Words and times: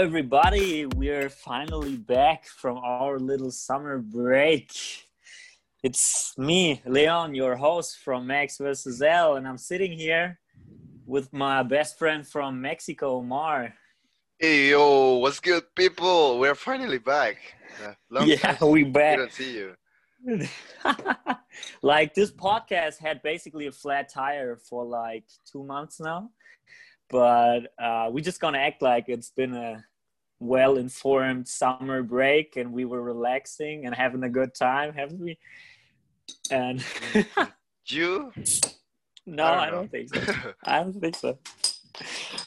Everybody. 0.00 0.86
We're 0.86 1.28
finally 1.28 1.96
back 1.96 2.46
from 2.46 2.78
our 2.78 3.18
little 3.18 3.50
summer 3.50 3.98
break. 3.98 4.72
It's 5.82 6.32
me, 6.38 6.80
Leon, 6.86 7.34
your 7.34 7.54
host 7.54 7.98
from 7.98 8.26
Max 8.26 8.56
vs. 8.56 9.02
L, 9.02 9.36
and 9.36 9.46
I'm 9.46 9.58
sitting 9.58 9.92
here 9.92 10.38
with 11.04 11.30
my 11.34 11.62
best 11.62 11.98
friend 11.98 12.26
from 12.26 12.62
Mexico, 12.62 13.16
Omar. 13.18 13.74
Hey 14.38 14.70
yo, 14.70 15.18
what's 15.18 15.38
good, 15.38 15.64
people? 15.76 16.38
We're 16.38 16.54
finally 16.54 16.96
back. 16.96 17.36
Uh, 17.84 17.92
long 18.08 18.26
yeah, 18.26 18.54
time 18.54 18.70
we 18.70 18.84
back. 18.84 19.18
don't 19.18 19.30
see 19.30 19.52
you. 19.52 19.74
like 21.82 22.14
this 22.14 22.32
podcast 22.32 22.96
had 22.96 23.20
basically 23.22 23.66
a 23.66 23.72
flat 23.72 24.08
tire 24.08 24.56
for 24.56 24.82
like 24.82 25.24
two 25.44 25.62
months 25.62 26.00
now, 26.00 26.30
but 27.10 27.74
uh, 27.78 28.08
we're 28.10 28.24
just 28.24 28.40
gonna 28.40 28.56
act 28.56 28.80
like 28.80 29.04
it's 29.10 29.32
been 29.36 29.54
a 29.54 29.84
well-informed 30.40 31.46
summer 31.46 32.02
break 32.02 32.56
and 32.56 32.72
we 32.72 32.84
were 32.86 33.02
relaxing 33.02 33.86
and 33.86 33.94
having 33.94 34.24
a 34.24 34.28
good 34.28 34.54
time, 34.54 34.92
haven't 34.94 35.20
we? 35.20 35.38
And 36.50 36.84
You? 37.86 38.32
no, 39.26 39.44
I 39.44 39.50
don't 39.50 39.60
I 39.60 39.70
don't 39.70 39.90
think 39.90 40.08
so. 40.14 40.22
I 40.64 40.78
don't 40.82 41.00
think 41.00 41.16
so. 41.16 41.38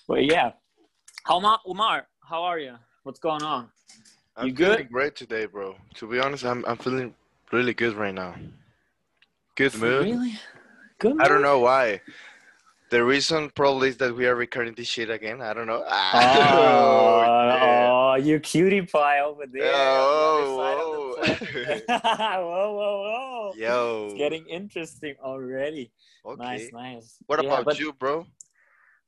But 0.07 0.25
yeah, 0.25 0.51
Omar, 1.29 1.59
Umar, 1.69 2.07
how 2.27 2.43
are 2.43 2.59
you? 2.59 2.75
What's 3.03 3.19
going 3.19 3.43
on? 3.43 3.69
I'm 4.35 4.47
You 4.47 4.53
good? 4.53 4.77
feeling 4.77 4.91
great 4.91 5.15
today, 5.15 5.45
bro. 5.45 5.75
To 5.95 6.07
be 6.07 6.19
honest, 6.19 6.43
I'm 6.45 6.65
I'm 6.65 6.77
feeling 6.77 7.13
really 7.51 7.73
good 7.73 7.93
right 7.95 8.13
now. 8.13 8.35
Good 9.55 9.75
mood. 9.77 10.05
Really? 10.05 10.33
Good. 10.99 11.11
mood? 11.15 11.21
I 11.21 11.27
don't 11.27 11.43
know 11.43 11.59
why. 11.59 12.01
The 12.93 13.03
reason 13.03 13.49
probably 13.49 13.89
is 13.89 13.97
that 13.97 14.15
we 14.15 14.27
are 14.27 14.35
recording 14.35 14.75
this 14.75 14.87
shit 14.87 15.09
again. 15.09 15.41
I 15.41 15.51
don't 15.55 15.65
know. 15.65 15.83
Ah, 15.89 16.53
oh, 16.53 17.21
yeah. 17.47 17.89
oh, 17.91 18.15
you 18.23 18.39
cutie 18.39 18.83
pie 18.83 19.21
over 19.21 19.45
there. 19.51 19.71
Oh, 19.73 20.59
on 20.61 21.25
the 21.25 21.33
oh, 21.33 21.79
the 21.79 21.83
oh. 21.89 22.39
whoa, 22.45 22.73
whoa, 22.77 23.01
whoa. 23.01 23.53
Yo. 23.57 24.05
It's 24.11 24.13
getting 24.19 24.45
interesting 24.45 25.15
already. 25.23 25.89
okay. 26.23 26.43
Nice, 26.43 26.69
nice. 26.71 27.17
What 27.25 27.41
Yeah, 27.43 27.49
about 27.49 27.65
but- 27.65 27.79
you, 27.79 27.93
bro? 27.93 28.27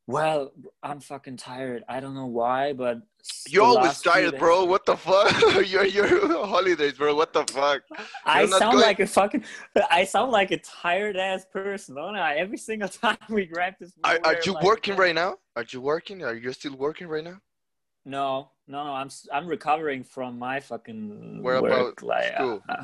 Well, 0.07 0.51
I'm 0.83 0.99
fucking 0.99 1.37
tired. 1.37 1.83
I 1.89 1.99
don't 1.99 2.13
know 2.13 2.27
why, 2.27 2.73
but 2.73 3.01
You're 3.47 3.63
always 3.65 3.99
tired, 4.01 4.31
days- 4.31 4.39
bro. 4.39 4.63
What 4.65 4.85
the 4.85 4.95
fuck? 4.95 5.31
you're 5.67 5.85
you're 5.85 6.27
holidays, 6.45 6.93
bro. 6.93 7.15
What 7.15 7.33
the 7.33 7.43
fuck? 7.51 7.81
I 8.23 8.41
You're 8.41 8.49
not 8.49 8.59
sound 8.59 8.73
going- 8.73 8.85
like 8.85 8.99
a 8.99 9.07
fucking. 9.07 9.43
I 9.89 10.03
sound 10.05 10.31
like 10.31 10.51
a 10.51 10.57
tired 10.59 11.17
ass 11.17 11.45
person, 11.51 11.95
don't 11.95 12.15
I? 12.15 12.35
Every 12.35 12.57
single 12.57 12.87
time 13.03 13.17
we 13.29 13.45
grab 13.47 13.73
this. 13.79 13.93
Are, 14.03 14.19
are 14.23 14.37
you 14.45 14.53
like, 14.53 14.63
working 14.63 14.93
uh, 14.93 14.97
right 14.97 15.15
now? 15.15 15.37
Are 15.55 15.65
you 15.67 15.81
working? 15.81 16.23
Are 16.23 16.35
you 16.35 16.53
still 16.53 16.75
working 16.75 17.07
right 17.07 17.23
now? 17.23 17.39
No, 18.05 18.51
no, 18.67 18.83
no. 18.83 18.91
I'm 18.91 19.09
I'm 19.33 19.47
recovering 19.47 20.03
from 20.03 20.37
my 20.37 20.59
fucking 20.59 21.41
Where 21.41 21.63
work. 21.63 21.71
about 21.71 22.03
like, 22.03 22.35
school? 22.35 22.61
uh, 22.69 22.83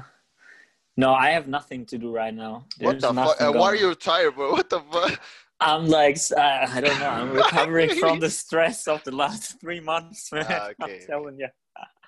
no, 0.97 1.13
I 1.13 1.29
have 1.29 1.47
nothing 1.47 1.85
to 1.85 1.99
do 1.99 2.11
right 2.11 2.33
now. 2.33 2.65
What 2.79 2.99
the 2.99 3.13
fuck? 3.13 3.39
And 3.39 3.53
why 3.53 3.67
are 3.67 3.75
you 3.75 3.93
tired, 3.93 4.33
bro? 4.35 4.53
What 4.53 4.71
the 4.71 4.79
fuck? 4.91 5.21
I'm 5.61 5.85
like, 5.87 6.17
uh, 6.35 6.41
I 6.41 6.81
don't 6.81 6.99
know. 6.99 7.09
I'm 7.09 7.31
recovering 7.43 7.89
from 7.95 8.19
the 8.19 8.29
stress 8.29 8.87
of 8.87 9.03
the 9.03 9.11
last 9.11 9.59
three 9.61 9.79
months, 9.79 10.31
man. 10.31 10.45
Ah, 10.49 10.69
okay, 10.83 10.99
I'm 11.01 11.07
telling 11.07 11.37
you. 11.39 11.47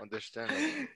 Understand? 0.02 0.88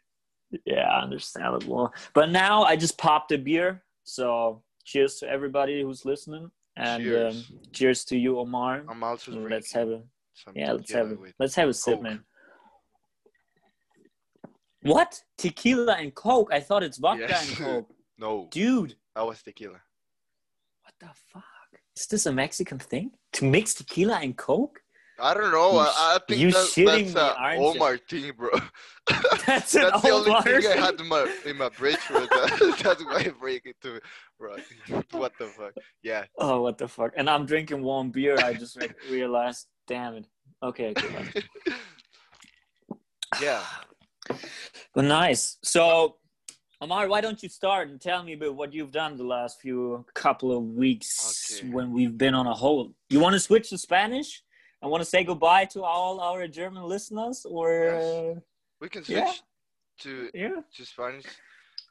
Yeah, 0.66 0.90
understandable. 1.02 1.94
But 2.14 2.30
now 2.32 2.64
I 2.64 2.76
just 2.76 2.98
popped 2.98 3.32
a 3.32 3.38
beer. 3.38 3.84
So 4.04 4.64
cheers 4.86 5.16
to 5.20 5.30
everybody 5.30 5.82
who's 5.82 6.04
listening, 6.04 6.50
and 6.76 7.04
Cheers. 7.04 7.36
Um, 7.52 7.60
cheers 7.74 8.06
to 8.06 8.18
you, 8.18 8.40
Omar. 8.40 8.84
I'm 8.90 9.04
also 9.04 9.32
drinking 9.32 9.52
let's 9.52 9.72
have 9.74 9.90
a 9.90 10.02
yeah. 10.56 10.72
Let's 10.74 10.92
have 10.94 11.12
a 11.12 11.18
let's 11.40 11.56
have 11.56 11.70
a 11.70 11.74
sip, 11.74 11.96
Coke. 11.96 12.04
man. 12.04 12.24
What 14.82 15.22
tequila 15.38 15.94
and 15.94 16.14
coke? 16.16 16.50
I 16.54 16.60
thought 16.62 16.84
it's 16.84 16.98
vodka 16.98 17.26
Yes. 17.30 17.50
and 17.50 17.58
coke, 17.58 17.90
No, 18.18 18.48
dude. 18.52 18.96
that 19.16 19.26
was 19.26 19.42
tequila. 19.42 19.82
What 20.84 20.94
the 21.00 21.08
fuck? 21.34 21.44
Is 21.98 22.06
this 22.06 22.28
a 22.28 22.32
Mexican 22.32 22.78
thing 22.78 23.12
to 23.34 23.46
mix 23.46 23.74
tequila 23.74 24.20
and 24.22 24.38
coke? 24.38 24.82
I 25.20 25.34
don't 25.34 25.52
know. 25.52 25.72
You 25.72 25.80
I, 25.80 25.86
I 25.88 26.20
think 26.28 26.40
you 26.40 26.52
that's, 26.52 26.76
that's 26.76 27.16
me, 27.16 27.20
uh, 27.20 27.52
you? 27.54 27.60
Omar 27.60 27.98
thing, 27.98 28.32
bro. 28.38 28.50
That's 29.48 29.74
an 29.76 29.82
That's 29.84 30.02
the 30.04 30.10
only 30.12 30.30
Omar 30.30 30.44
thing 30.44 30.68
I 30.68 30.76
had 30.76 31.00
in 31.00 31.08
my 31.08 31.28
in 31.46 31.58
my. 31.58 31.70
That, 31.80 32.80
that's 32.84 33.04
why 33.04 33.24
I 33.26 33.30
break 33.40 33.66
it 33.66 33.78
to, 33.82 34.00
bro. 34.38 34.58
what 35.12 35.32
the 35.40 35.46
fuck? 35.46 35.74
Yeah. 36.04 36.26
Oh, 36.38 36.62
what 36.62 36.78
the 36.78 36.88
fuck? 36.88 37.14
And 37.18 37.30
I'm 37.30 37.48
drinking 37.48 37.82
warm 37.82 38.12
beer. 38.12 38.38
I 38.38 38.54
just 38.54 38.76
re- 38.80 38.90
realized. 39.10 39.66
Damn 39.88 40.16
it. 40.18 40.28
Okay, 40.62 40.90
okay. 40.92 41.44
Yeah. 43.42 43.64
Nice. 44.96 45.58
So, 45.64 46.18
Omar, 46.80 47.08
why 47.08 47.22
don't 47.22 47.42
you 47.42 47.50
start 47.50 47.90
and 47.90 48.00
tell 48.00 48.22
me 48.22 48.34
about 48.34 48.56
what 48.56 48.72
you've 48.72 48.92
done 48.92 49.18
the 49.18 49.24
last 49.24 49.60
few 49.60 50.06
couple 50.14 50.56
of 50.56 50.64
weeks 50.64 51.60
Okay. 51.60 51.70
when 51.72 51.92
we've 51.92 52.16
been 52.18 52.36
on 52.36 52.46
a 52.46 52.54
hold? 52.54 52.94
You 53.10 53.20
want 53.20 53.34
to 53.34 53.40
switch 53.40 53.70
to 53.70 53.78
Spanish? 53.80 54.44
I 54.84 54.86
want 54.86 55.02
to 55.02 55.10
say 55.10 55.24
goodbye 55.24 55.66
to 55.74 55.82
all 55.84 56.20
our 56.20 56.48
German 56.48 56.84
listeners, 56.84 57.46
or 57.50 57.70
Yes. 57.86 58.38
We 58.80 58.90
can 58.90 59.04
switch 59.04 59.18
Yeah. 59.18 59.34
to 60.04 60.30
yeah? 60.36 60.62
to 60.76 60.86
Spanish. 60.86 61.26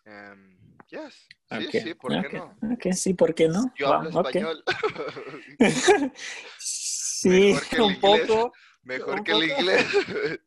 Um, 0.07 0.55
yes. 0.93 1.15
Sí, 1.51 1.67
Okay. 1.67 1.81
sí, 1.83 1.95
¿por 1.95 2.11
qué 2.13 2.27
okay. 2.27 2.39
no? 2.39 2.73
okay, 2.75 2.93
sí, 2.93 3.13
¿por 3.13 3.35
qué 3.35 3.49
no? 3.49 3.65
Yo 3.77 3.89
Va, 3.89 3.97
hablo 3.97 4.11
español. 4.11 4.63
sí, 6.61 7.55
Mejor 7.55 7.67
que 7.69 7.77
el 7.77 7.83
un 7.83 8.01
poco. 8.01 8.53
Mejor 8.85 9.25
que 9.25 9.33
el 9.33 9.43
inglés. 9.51 9.85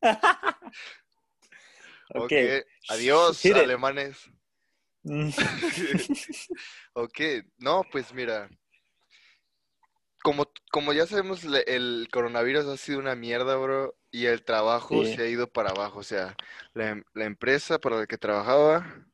okay. 2.15 2.59
ok. 2.59 2.65
Adiós, 2.89 3.41
Hit 3.41 3.55
alemanes. 3.55 4.29
Mm. 5.03 5.29
Ok, 6.93 7.19
no, 7.57 7.83
pues 7.91 8.13
mira, 8.13 8.49
como, 10.21 10.51
como 10.71 10.91
ya 10.93 11.05
sabemos, 11.07 11.43
el 11.45 12.07
coronavirus 12.11 12.65
ha 12.65 12.77
sido 12.77 12.99
una 12.99 13.15
mierda, 13.15 13.55
bro, 13.55 13.95
y 14.11 14.25
el 14.25 14.43
trabajo 14.43 15.05
Sí. 15.05 15.15
se 15.15 15.21
ha 15.23 15.27
ido 15.27 15.47
para 15.47 15.69
abajo. 15.69 15.99
O 15.99 16.03
sea, 16.03 16.35
la, 16.73 16.89
em- 16.89 17.03
la 17.13 17.25
empresa 17.25 17.79
para 17.79 17.95
la 17.97 18.07
que 18.07 18.17
trabajaba, 18.17 19.05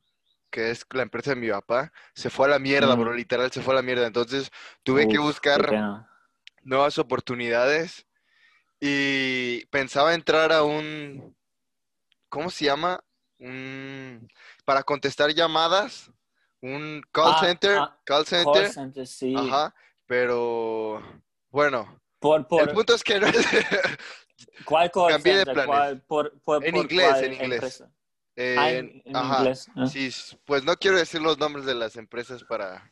que 0.50 0.70
es 0.70 0.84
la 0.92 1.02
empresa 1.02 1.30
de 1.30 1.40
mi 1.40 1.48
papá, 1.50 1.92
se 2.14 2.30
fue 2.30 2.46
a 2.46 2.50
la 2.50 2.58
mierda, 2.58 2.96
Mm. 2.96 3.00
bro, 3.00 3.12
literal 3.14 3.52
se 3.52 3.62
fue 3.62 3.74
a 3.74 3.76
la 3.76 3.82
mierda. 3.82 4.06
Entonces 4.06 4.50
tuve 4.82 5.06
que 5.06 5.18
Uf, 5.18 5.26
buscar 5.26 5.70
nuevas 6.62 6.98
oportunidades 6.98 8.06
y 8.80 9.64
pensaba 9.66 10.14
entrar 10.14 10.52
a 10.52 10.64
un, 10.64 11.35
¿cómo 12.28 12.50
se 12.50 12.64
llama? 12.66 13.02
Un, 13.38 14.28
para 14.64 14.82
contestar 14.82 15.30
llamadas, 15.34 16.10
un 16.62 17.02
call 17.12 17.32
Ah, 17.32 17.40
center, 17.40 17.78
ah, 17.78 17.98
call 18.04 18.24
Call 18.24 18.26
center, 18.26 18.70
center, 18.72 19.06
sí. 19.06 19.34
ajá, 19.36 19.74
pero 20.06 21.02
bueno, 21.50 22.00
Por, 22.18 22.46
por, 22.48 22.62
el 22.62 22.70
punto 22.70 22.94
es 22.94 23.04
que 23.04 23.20
no 23.20 23.26
¿Cuál 24.64 24.90
call 24.90 25.12
cambié 25.12 25.36
de 25.36 25.44
center? 25.44 25.54
planes. 25.54 25.68
¿Cuál- 25.68 26.00
por, 26.02 26.40
por, 26.40 26.64
En 26.64 26.74
por 26.74 26.84
inglés, 26.84 27.12
cuál 27.12 27.24
en 27.24 27.32
inglés. 27.34 27.82
eh, 28.36 28.56
Ah, 28.58 28.70
en, 28.70 29.02
en 29.04 29.16
ajá, 29.16 29.42
inglés. 29.44 29.68
sí, 29.86 30.10
pues 30.44 30.64
no 30.64 30.76
quiero 30.76 30.96
decir 30.98 31.20
los 31.20 31.38
nombres 31.38 31.66
de 31.66 31.74
las 31.74 31.96
empresas 31.96 32.42
para, 32.44 32.90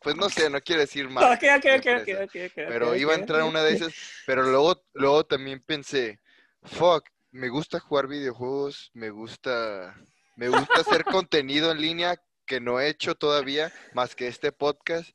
pues 0.00 0.16
no 0.16 0.28
sé, 0.28 0.50
no 0.50 0.60
quiero 0.60 0.80
decir 0.80 1.08
más. 1.10 1.24
Ok, 1.32 1.44
ok, 1.56 1.66
ok, 1.78 1.86
ok, 2.02 2.08
ok, 2.24 2.36
ok, 2.46 2.58
pero 2.66 2.94
iba 2.96 3.12
a 3.12 3.16
entrar 3.16 3.42
una 3.44 3.62
de 3.62 3.72
esas, 3.72 3.92
pero 4.26 4.42
luego, 4.42 4.82
luego 4.94 5.24
también 5.24 5.60
pensé, 5.60 6.20
fuck, 6.62 7.04
me 7.32 7.48
gusta 7.48 7.80
jugar 7.80 8.06
videojuegos, 8.08 8.90
me 8.94 9.10
gusta, 9.10 9.96
me 10.36 10.48
gusta 10.48 10.80
hacer 10.82 11.04
contenido 11.04 11.72
en 11.72 11.80
línea 11.80 12.22
que 12.46 12.60
no 12.60 12.78
he 12.80 12.88
hecho 12.88 13.14
todavía, 13.14 13.72
más 13.94 14.14
que 14.14 14.26
este 14.28 14.52
podcast, 14.52 15.10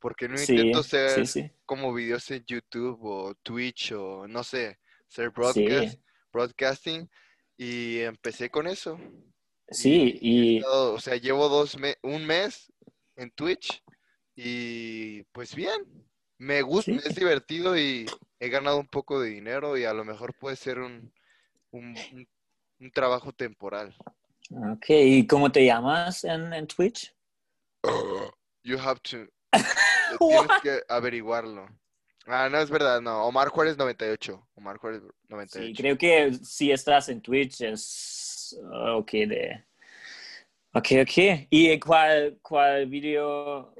porque 0.00 0.28
no 0.28 0.36
Sí, 0.36 0.52
intento 0.52 0.82
ser 0.82 1.26
sí, 1.26 1.42
sí. 1.44 1.50
como 1.64 1.94
videos 1.94 2.30
en 2.30 2.44
YouTube 2.44 2.98
o 3.02 3.34
Twitch 3.36 3.92
o 3.92 4.26
no 4.26 4.42
sé, 4.44 4.78
ser 5.08 5.30
broadcast, 5.30 6.00
broadcasting, 6.32 7.08
y 7.56 7.98
empecé 8.00 8.50
con 8.50 8.66
eso. 8.66 8.98
sí, 9.70 10.18
y 10.20 10.56
estado- 10.58 10.94
o 10.94 11.00
sea, 11.00 11.14
llevo 11.16 11.48
dos 11.48 11.78
me- 11.78 11.98
un 12.02 12.26
mes 12.26 12.72
en 13.16 13.30
Twitch 13.30 13.82
y 14.34 15.22
pues 15.32 15.54
bien, 15.54 15.84
me 16.38 16.62
gusta, 16.62 16.92
es 16.92 17.14
divertido 17.14 17.78
y 17.78 18.06
he 18.40 18.48
ganado 18.48 18.78
un 18.78 18.88
poco 18.88 19.20
de 19.20 19.28
dinero 19.30 19.76
y 19.76 19.84
a 19.84 19.92
lo 19.92 20.04
mejor 20.04 20.34
puede 20.34 20.56
ser 20.56 20.80
un, 20.80 21.12
un, 21.72 21.94
un- 22.12 22.28
un 22.80 22.90
trabajo 22.92 23.32
temporal. 23.32 23.94
ok, 24.50 24.84
¿y 24.88 25.26
cómo 25.26 25.50
te 25.52 25.64
llamas 25.64 26.24
en, 26.24 26.52
en 26.52 26.66
Twitch? 26.66 27.14
You 28.62 28.78
have 28.78 29.00
to, 29.10 29.26
tienes 30.18 30.46
What? 30.48 30.60
que 30.62 30.82
averiguarlo. 30.88 31.66
Ah, 32.26 32.48
no, 32.50 32.58
es 32.58 32.70
verdad, 32.70 33.00
no. 33.00 33.24
Omar 33.24 33.48
Juárez 33.48 33.76
98. 33.78 34.48
Omar 34.54 34.76
Juárez 34.76 35.02
98. 35.28 35.66
Sí, 35.66 35.74
creo 35.74 35.96
que 35.96 36.34
si 36.34 36.70
estás 36.70 37.08
en 37.08 37.20
Twitch 37.22 37.62
es 37.62 38.58
uh, 38.62 38.98
ok 38.98 39.10
de... 39.12 39.64
Ok, 40.72 40.86
ok. 41.02 41.46
¿Y 41.50 41.80
cuál, 41.80 42.38
cuál 42.42 42.86
video 42.86 43.74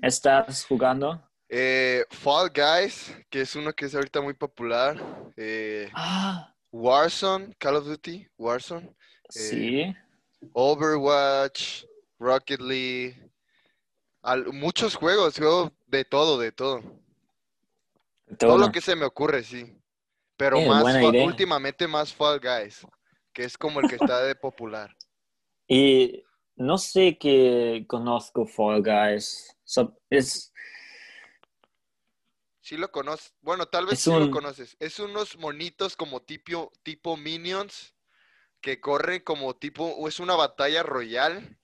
estás 0.00 0.64
jugando? 0.64 1.27
Eh, 1.48 2.04
Fall 2.10 2.50
Guys, 2.50 3.14
que 3.30 3.40
es 3.42 3.56
uno 3.56 3.72
que 3.72 3.86
es 3.86 3.94
ahorita 3.94 4.20
muy 4.20 4.34
popular. 4.34 5.02
Eh, 5.36 5.90
Ah, 5.94 6.54
Warzone, 6.70 7.54
Call 7.58 7.76
of 7.76 7.86
Duty, 7.86 8.28
Warzone. 8.36 8.94
sí. 9.30 9.94
Overwatch, 10.52 11.84
Rocket 12.18 12.60
League. 12.60 13.24
al- 14.22 14.52
muchos 14.52 14.94
juegos, 14.96 15.38
juego 15.38 15.72
de 15.86 16.04
todo, 16.04 16.38
de 16.38 16.52
todo. 16.52 16.80
Todo 18.26 18.36
Todo. 18.36 18.58
lo 18.58 18.72
que 18.72 18.80
se 18.80 18.94
me 18.96 19.06
ocurre, 19.06 19.42
sí. 19.42 19.74
Pero 20.36 20.58
Eh, 20.58 20.68
más, 20.68 20.84
últimamente 21.24 21.86
más 21.88 22.12
Fall 22.12 22.40
Guys, 22.40 22.86
que 23.32 23.44
es 23.44 23.56
como 23.56 23.80
el 23.80 23.88
que 23.88 23.94
está 23.94 24.20
de 24.22 24.34
popular. 24.34 24.94
Y 25.70 26.24
no 26.56 26.78
sé 26.78 27.16
que 27.18 27.84
conozco 27.88 28.44
Fall 28.46 28.82
Guys. 28.82 29.54
So- 29.64 29.96
es, 30.10 30.52
Sí 32.68 32.76
lo 32.76 32.92
conoces. 32.92 33.32
Bueno, 33.40 33.64
tal 33.64 33.86
vez 33.86 33.98
sí 33.98 34.10
lo 34.10 34.30
conoces. 34.30 34.76
Es 34.78 34.98
unos 34.98 35.38
monitos 35.38 35.96
como 35.96 36.20
tipo, 36.20 36.70
tipo 36.82 37.16
Minions 37.16 37.94
que 38.60 38.78
corren 38.78 39.22
como 39.22 39.56
tipo, 39.56 40.06
es 40.06 40.20
una 40.20 40.34
batalla 40.34 40.82
royal 40.82 41.56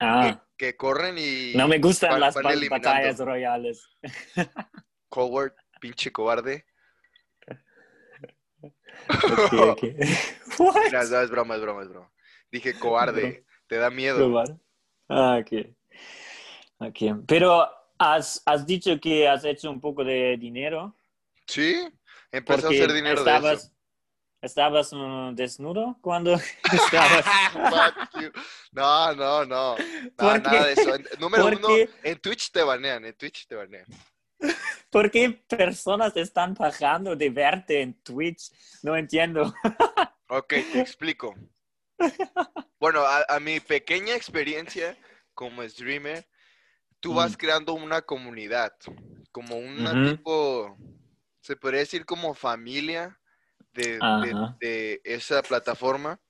ah, 0.00 0.44
que, 0.58 0.66
que 0.66 0.76
corren 0.76 1.16
y 1.16 1.54
no 1.54 1.66
me 1.66 1.78
gustan 1.78 2.10
van- 2.10 2.20
las 2.20 2.34
van 2.34 2.68
batallas 2.68 3.18
royales. 3.20 3.88
Coward, 5.08 5.54
pinche 5.80 6.12
cobarde. 6.12 6.66
Ok, 8.60 9.54
ok. 9.70 9.84
What? 10.58 10.84
Mira, 10.84 11.04
no, 11.04 11.20
es 11.22 11.30
broma, 11.30 11.54
es 11.54 11.62
broma, 11.62 11.82
es 11.84 11.88
broma. 11.88 12.12
Dije 12.52 12.78
cobarde, 12.78 13.46
te 13.66 13.76
da 13.76 13.88
miedo. 13.88 14.44
Ah, 15.08 15.40
ok. 15.40 15.74
Ok. 16.80 17.24
Pero 17.26 17.77
has, 17.98 18.42
has 18.46 18.66
dicho 18.66 18.98
que 19.00 19.28
has 19.28 19.44
hecho 19.44 19.70
un 19.70 19.80
poco 19.80 20.04
de 20.04 20.36
dinero. 20.38 20.94
Sí, 21.46 21.76
empecé 22.30 22.66
a 22.66 22.70
hacer 22.70 22.92
dinero 22.92 23.22
de 23.24 23.30
estabas, 23.30 23.64
eso. 23.64 23.72
¿Estabas 24.40 24.92
uh, 24.92 25.32
desnudo 25.34 25.98
cuando 26.00 26.34
estabas? 26.72 27.24
No, 28.70 29.14
no, 29.14 29.44
no. 29.44 29.76
No, 29.76 29.76
¿Por 30.16 30.42
nada 30.42 30.66
de 30.66 30.72
eso. 30.74 30.92
Número 31.18 31.42
¿Por 31.42 31.56
uno, 31.56 31.68
en 32.02 32.18
Twitch 32.20 32.52
te 32.52 32.62
banean, 32.62 33.04
en 33.04 33.14
Twitch 33.14 33.46
te 33.48 33.56
banean. 33.56 33.86
¿Por 34.90 35.10
qué 35.10 35.30
personas 35.30 36.16
están 36.16 36.54
pagando 36.54 37.16
de 37.16 37.30
verte 37.30 37.80
en 37.82 37.94
Twitch? 38.02 38.50
No 38.82 38.96
entiendo. 38.96 39.52
Ok, 40.30 40.48
te 40.48 40.80
explico. 40.80 41.34
Bueno, 42.78 43.00
a, 43.00 43.24
a 43.30 43.40
mi 43.40 43.60
pequeña 43.60 44.14
experiencia 44.14 44.94
como 45.32 45.66
streamer, 45.66 46.28
tú 47.00 47.14
vas 47.14 47.32
Mm. 47.32 47.36
creando 47.36 47.72
una 47.74 48.02
comunidad, 48.02 48.72
como 49.32 49.56
Ujú. 49.58 50.16
tipo, 50.16 50.76
se 51.40 51.56
podría 51.56 51.80
decir 51.80 52.04
como 52.04 52.34
familia 52.34 53.18
de, 53.72 54.00
de- 54.60 55.00
esa 55.04 55.42
plataforma. 55.42 56.20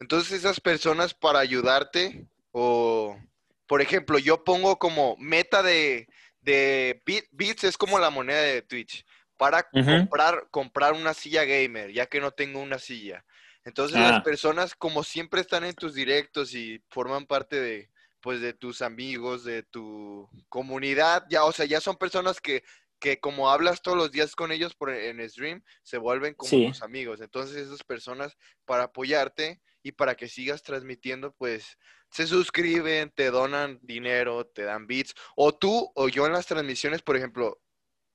Entonces 0.00 0.32
esas 0.32 0.60
personas 0.60 1.14
para 1.14 1.38
ayudarte 1.40 2.26
o, 2.52 3.18
por 3.66 3.80
ejemplo, 3.80 4.18
yo 4.18 4.44
pongo 4.44 4.78
como 4.78 5.16
meta 5.18 5.62
de, 5.62 6.06
de 6.40 7.02
bit- 7.06 7.28
bits 7.32 7.64
es 7.64 7.76
como 7.78 7.98
la 7.98 8.10
moneda 8.10 8.42
de 8.42 8.62
Twitch 8.62 9.04
para 9.36 9.68
comprar, 9.70 10.48
comprar 10.50 10.92
una 10.94 11.14
silla 11.14 11.44
gamer, 11.44 11.92
ya 11.92 12.06
que 12.06 12.20
no 12.20 12.30
tengo 12.30 12.60
una 12.60 12.78
silla. 12.78 13.24
Entonces 13.64 13.98
las 13.98 14.18
Ah. 14.18 14.22
personas 14.22 14.74
como 14.74 15.02
siempre 15.02 15.40
están 15.40 15.64
en 15.64 15.74
tus 15.74 15.94
directos 15.94 16.54
y 16.54 16.82
forman 16.88 17.26
parte 17.26 17.60
de 17.60 17.90
pues 18.26 18.40
de 18.40 18.54
tus 18.54 18.82
amigos, 18.82 19.44
de 19.44 19.62
tu 19.62 20.28
comunidad, 20.48 21.24
ya, 21.30 21.44
o 21.44 21.52
sea, 21.52 21.64
ya 21.64 21.80
son 21.80 21.94
personas 21.96 22.40
que, 22.40 22.64
que 22.98 23.20
como 23.20 23.48
hablas 23.48 23.82
todos 23.82 23.96
los 23.96 24.10
días 24.10 24.34
con 24.34 24.50
ellos 24.50 24.74
por, 24.74 24.90
en 24.90 25.30
stream, 25.30 25.62
se 25.84 25.96
vuelven 25.96 26.34
como 26.34 26.50
Sí. 26.50 26.66
tus 26.66 26.82
amigos. 26.82 27.20
Entonces 27.20 27.56
esas 27.56 27.84
personas 27.84 28.36
para 28.64 28.82
apoyarte 28.82 29.62
y 29.80 29.92
para 29.92 30.16
que 30.16 30.26
sigas 30.26 30.64
transmitiendo, 30.64 31.36
pues 31.38 31.78
se 32.10 32.26
suscriben, 32.26 33.12
te 33.14 33.30
donan 33.30 33.78
dinero, 33.80 34.44
te 34.44 34.62
dan 34.64 34.88
bits. 34.88 35.14
O 35.36 35.56
tú 35.56 35.92
o 35.94 36.08
yo 36.08 36.26
en 36.26 36.32
las 36.32 36.46
transmisiones, 36.46 37.02
por 37.02 37.16
ejemplo, 37.16 37.62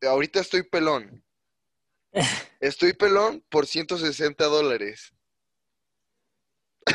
ahorita 0.02 0.42
estoy 0.42 0.64
pelón. 0.64 1.24
Estoy 2.60 2.92
pelón 2.92 3.46
por 3.48 3.66
160 3.66 4.44
dólares. 4.44 5.14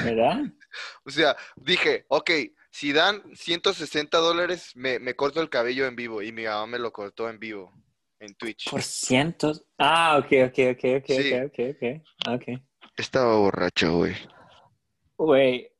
¿Verdad? 0.04 0.42
O 1.04 1.10
sea, 1.10 1.34
dije, 1.56 2.04
ok, 2.08 2.30
si 2.76 2.92
dan 2.92 3.22
160 3.34 4.18
dólares, 4.18 4.72
me, 4.74 4.98
me 4.98 5.16
corto 5.16 5.40
el 5.40 5.48
cabello 5.48 5.86
en 5.86 5.96
vivo. 5.96 6.20
Y 6.20 6.30
mi 6.30 6.44
mamá 6.44 6.66
me 6.66 6.78
lo 6.78 6.92
cortó 6.92 7.30
en 7.30 7.38
vivo 7.38 7.72
en 8.18 8.34
Twitch. 8.34 8.68
Por 8.70 8.82
cientos. 8.82 9.64
Ah, 9.78 10.18
ok, 10.18 10.26
ok, 10.48 10.58
ok, 10.72 10.84
ok, 10.98 11.06
Sí. 11.06 11.32
ok, 11.32 11.58
ok, 11.70 12.02
ok. 12.28 12.34
ok. 12.34 12.60
Estaba 12.98 13.34
borracho, 13.38 13.96
güey. 13.96 14.14
Güey, 15.16 15.72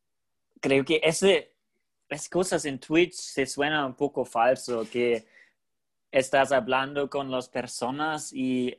creo 0.58 0.87
que 0.87 0.98
ese, 1.02 1.54
esas 2.08 2.31
cosas 2.31 2.64
en 2.64 2.81
Twitch 2.81 3.12
se 3.12 3.44
suena 3.44 3.84
un 3.84 3.94
poco 3.94 4.25
falso, 4.25 4.88
que 4.90 5.26
estás 6.10 6.50
hablando 6.50 7.10
con 7.10 7.31
las 7.31 7.50
personas 7.50 8.32
y 8.32 8.75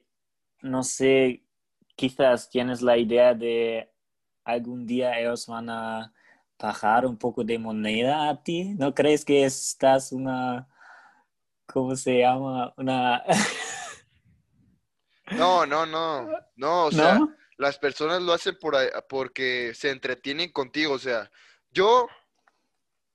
no 0.64 0.82
sé, 0.82 1.44
quizás 1.96 2.50
tienes 2.50 2.82
la 2.82 2.98
idea 2.98 3.36
de 3.36 3.92
algún 4.44 4.88
día 4.88 5.20
ellos 5.20 5.46
van 5.46 5.70
a 5.70 6.14
pagar 6.58 7.06
un 7.06 7.18
poco 7.18 7.44
de 7.44 7.58
moneda 7.58 8.30
a 8.30 8.44
ti. 8.44 8.76
¿No 8.78 8.94
crees 8.94 9.24
que 9.24 9.46
estás 9.46 10.12
una, 10.12 10.68
¿cómo 11.66 11.96
se 11.96 12.20
llama? 12.20 12.74
Una... 12.78 13.24
No, 15.32 15.66
no, 15.66 15.86
no. 15.86 16.26
No, 16.56 16.86
o 16.86 16.92
sea, 16.92 17.20
¿No? 17.20 17.36
las 17.58 17.78
personas 17.78 18.22
lo 18.22 18.32
hacen 18.32 18.58
por, 18.58 18.76
porque 19.10 19.74
se 19.76 19.90
entretienen 19.90 20.54
contigo. 20.54 20.94
O 20.94 21.00
sea, 21.00 21.30
yo 21.70 22.08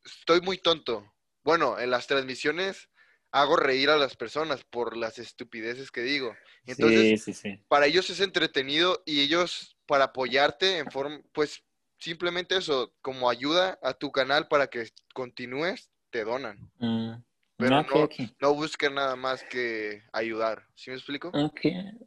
estoy 0.05 0.43
muy 0.43 0.59
tonto. 0.59 1.11
Bueno, 1.43 1.79
en 1.79 1.91
las 1.91 2.07
transmisiones 2.07 2.91
hago 3.31 3.57
reír 3.57 3.89
a 3.89 3.97
las 3.97 4.15
personas 4.15 4.63
por 4.65 4.97
las 4.97 5.19
estupideces 5.19 5.91
que 5.91 6.03
digo. 6.03 6.37
Entonces, 6.67 7.25
sí, 7.25 7.33
sí, 7.33 7.35
sí. 7.35 7.65
para 7.67 7.87
ellos 7.87 8.11
es 8.11 8.21
entretenido 8.21 9.03
y 9.07 9.23
ellos 9.23 9.77
para 9.87 10.05
apoyarte 10.05 10.79
en 10.79 10.91
forma, 10.91 11.21
pues 11.33 11.65
simplemente 12.03 12.57
eso, 12.57 12.93
como 13.01 13.31
ayuda 13.31 13.79
a 13.81 13.95
tu 13.95 14.11
canal 14.11 14.49
para 14.49 14.67
que 14.67 14.89
continúes, 15.15 15.89
te 16.11 16.25
donan. 16.25 16.59
Mm. 16.79 17.13
Pero 17.57 17.83
no, 17.83 18.05
ok. 18.05 18.15
no 18.41 18.55
busquen 18.55 18.95
nada 18.95 19.15
más 19.15 19.45
que 19.45 20.03
ayudar. 20.13 20.67
¿Sí 20.75 20.91
me 20.91 20.97
explico? 20.97 21.29
Ok, 21.29 21.61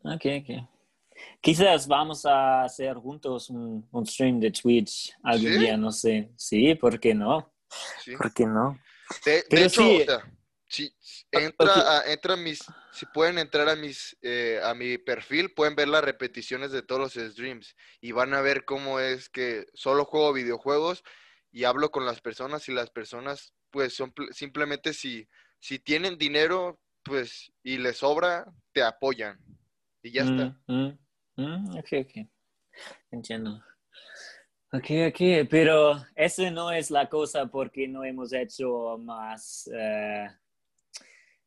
ok, 0.04 0.26
ok. 0.42 0.70
Quizás 1.40 1.88
vamos 1.88 2.26
a 2.26 2.64
hacer 2.64 2.96
juntos 2.96 3.50
un, 3.50 3.88
un 3.90 4.06
stream 4.06 4.42
de 4.42 4.52
Twitch 4.52 5.16
algún 5.24 5.54
¿Sí? 5.54 5.60
día, 5.60 5.78
no 5.78 5.92
sé. 5.94 6.30
Sí, 6.36 6.76
¿por 6.76 7.00
qué 7.00 7.16
no? 7.16 7.54
Sí. 8.04 8.18
¿Por 8.18 8.34
qué 8.34 8.46
no? 8.46 8.78
De, 9.24 9.46
hecho, 9.52 9.82
sí. 9.82 10.02
o 10.02 10.06
sea, 10.06 10.34
si 10.68 10.94
entra, 11.32 12.00
a, 12.00 12.12
entra 12.12 12.36
mis, 12.36 12.60
si 12.96 13.06
pueden 13.08 13.38
entrar 13.38 13.68
a 13.70 13.76
mis, 13.76 14.18
eh, 14.22 14.60
a 14.64 14.74
mi 14.74 14.98
perfil, 14.98 15.54
pueden 15.54 15.76
ver 15.76 15.88
las 15.90 16.04
repeticiones 16.04 16.72
de 16.72 16.82
todos 16.82 17.16
los 17.16 17.32
streams 17.34 17.76
y 18.02 18.12
van 18.14 18.34
a 18.34 18.42
ver 18.42 18.66
cómo 18.66 19.00
es 19.00 19.30
que 19.30 19.66
solo 19.74 20.06
juego 20.06 20.34
videojuegos 20.34 21.04
y 21.52 21.66
hablo 21.66 21.92
con 21.92 22.06
las 22.06 22.22
personas 22.22 22.68
y 22.70 22.74
las 22.74 22.90
personas, 22.90 23.54
pues, 23.70 23.94
son 23.94 24.12
pl- 24.12 24.34
simplemente 24.34 24.94
si, 24.94 25.28
si 25.60 25.80
tienen 25.80 26.18
dinero, 26.18 26.80
pues, 27.04 27.52
y 27.64 27.78
les 27.78 27.98
sobra, 27.98 28.46
te 28.72 28.82
apoyan 28.82 29.38
y 30.02 30.12
ya 30.12 30.24
está. 30.24 30.58
Mm, 30.68 30.74
mm, 30.74 30.98
mm, 31.38 31.78
ok, 31.78 31.88
ok. 32.02 32.28
Entiendo. 33.12 33.64
Ok, 34.72 34.86
ok, 35.10 35.48
pero 35.50 36.04
eso 36.16 36.50
no 36.52 36.72
es 36.72 36.92
la 36.92 37.08
cosa 37.08 37.48
porque 37.48 37.88
no 37.88 38.04
hemos 38.04 38.34
hecho 38.34 38.98
más, 38.98 39.70
eh, 39.74 40.28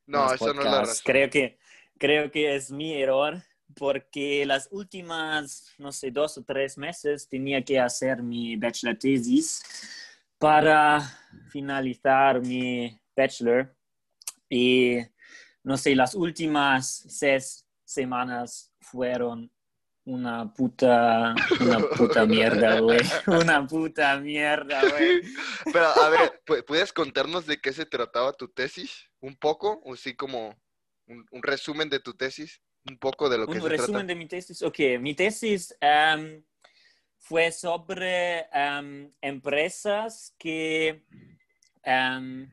No, 0.08 0.32
eso 0.32 0.52
no 0.54 0.60
es 0.62 0.64
la 0.64 0.80
razón. 0.80 1.02
Creo 1.04 1.30
que, 1.30 1.58
creo 1.98 2.30
que 2.30 2.56
es 2.56 2.70
mi 2.70 2.94
error 2.94 3.42
porque 3.76 4.46
las 4.46 4.68
últimas, 4.70 5.74
no 5.78 5.92
sé, 5.92 6.10
dos 6.10 6.38
o 6.38 6.42
tres 6.42 6.78
meses 6.78 7.28
tenía 7.28 7.62
que 7.62 7.78
hacer 7.78 8.22
mi 8.22 8.56
bachelor 8.56 8.96
thesis 8.96 9.62
para 10.38 11.00
finalizar 11.50 12.40
mi 12.40 12.98
bachelor 13.14 13.76
y 14.48 14.98
no 15.62 15.76
sé, 15.76 15.94
las 15.94 16.14
últimas 16.14 17.04
seis 17.08 17.66
semanas 17.84 18.72
fueron 18.80 19.50
una 20.08 20.52
puta, 20.54 21.34
una 21.60 21.78
puta 21.96 22.24
mierda, 22.24 22.80
güey. 22.80 23.00
Una 23.26 23.66
puta 23.66 24.16
mierda, 24.18 24.80
güey. 24.88 25.20
Pero, 25.70 25.86
a 25.86 26.08
ver, 26.08 26.42
¿pu- 26.46 26.64
¿puedes 26.64 26.92
contarnos 26.92 27.46
de 27.46 27.60
qué 27.60 27.72
se 27.72 27.84
trataba 27.84 28.32
tu 28.32 28.48
tesis? 28.48 29.10
¿Un 29.20 29.36
poco? 29.36 29.80
¿O 29.84 29.96
sí 29.96 30.14
como 30.16 30.56
un, 31.06 31.26
un 31.30 31.42
resumen 31.42 31.90
de 31.90 32.00
tu 32.00 32.14
tesis? 32.14 32.62
¿Un 32.88 32.98
poco 32.98 33.28
de 33.28 33.36
lo 33.36 33.46
que 33.46 33.58
Un 33.58 33.62
se 33.62 33.68
resumen 33.68 33.92
trata? 33.92 34.06
de 34.06 34.14
mi 34.14 34.26
tesis. 34.26 34.62
Ok, 34.62 34.78
mi 34.98 35.14
tesis 35.14 35.76
fue 37.18 37.52
sobre 37.52 38.46
em, 38.52 39.12
empresas 39.20 40.34
que 40.38 41.04
em, 41.82 42.50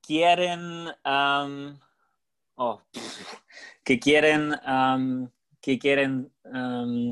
quieren 0.00 0.88
oh, 2.56 2.80
que 3.84 3.98
quieren, 4.00 4.54
um, 4.66 5.28
que 5.60 5.78
quieren, 5.78 6.32
um, 6.44 7.10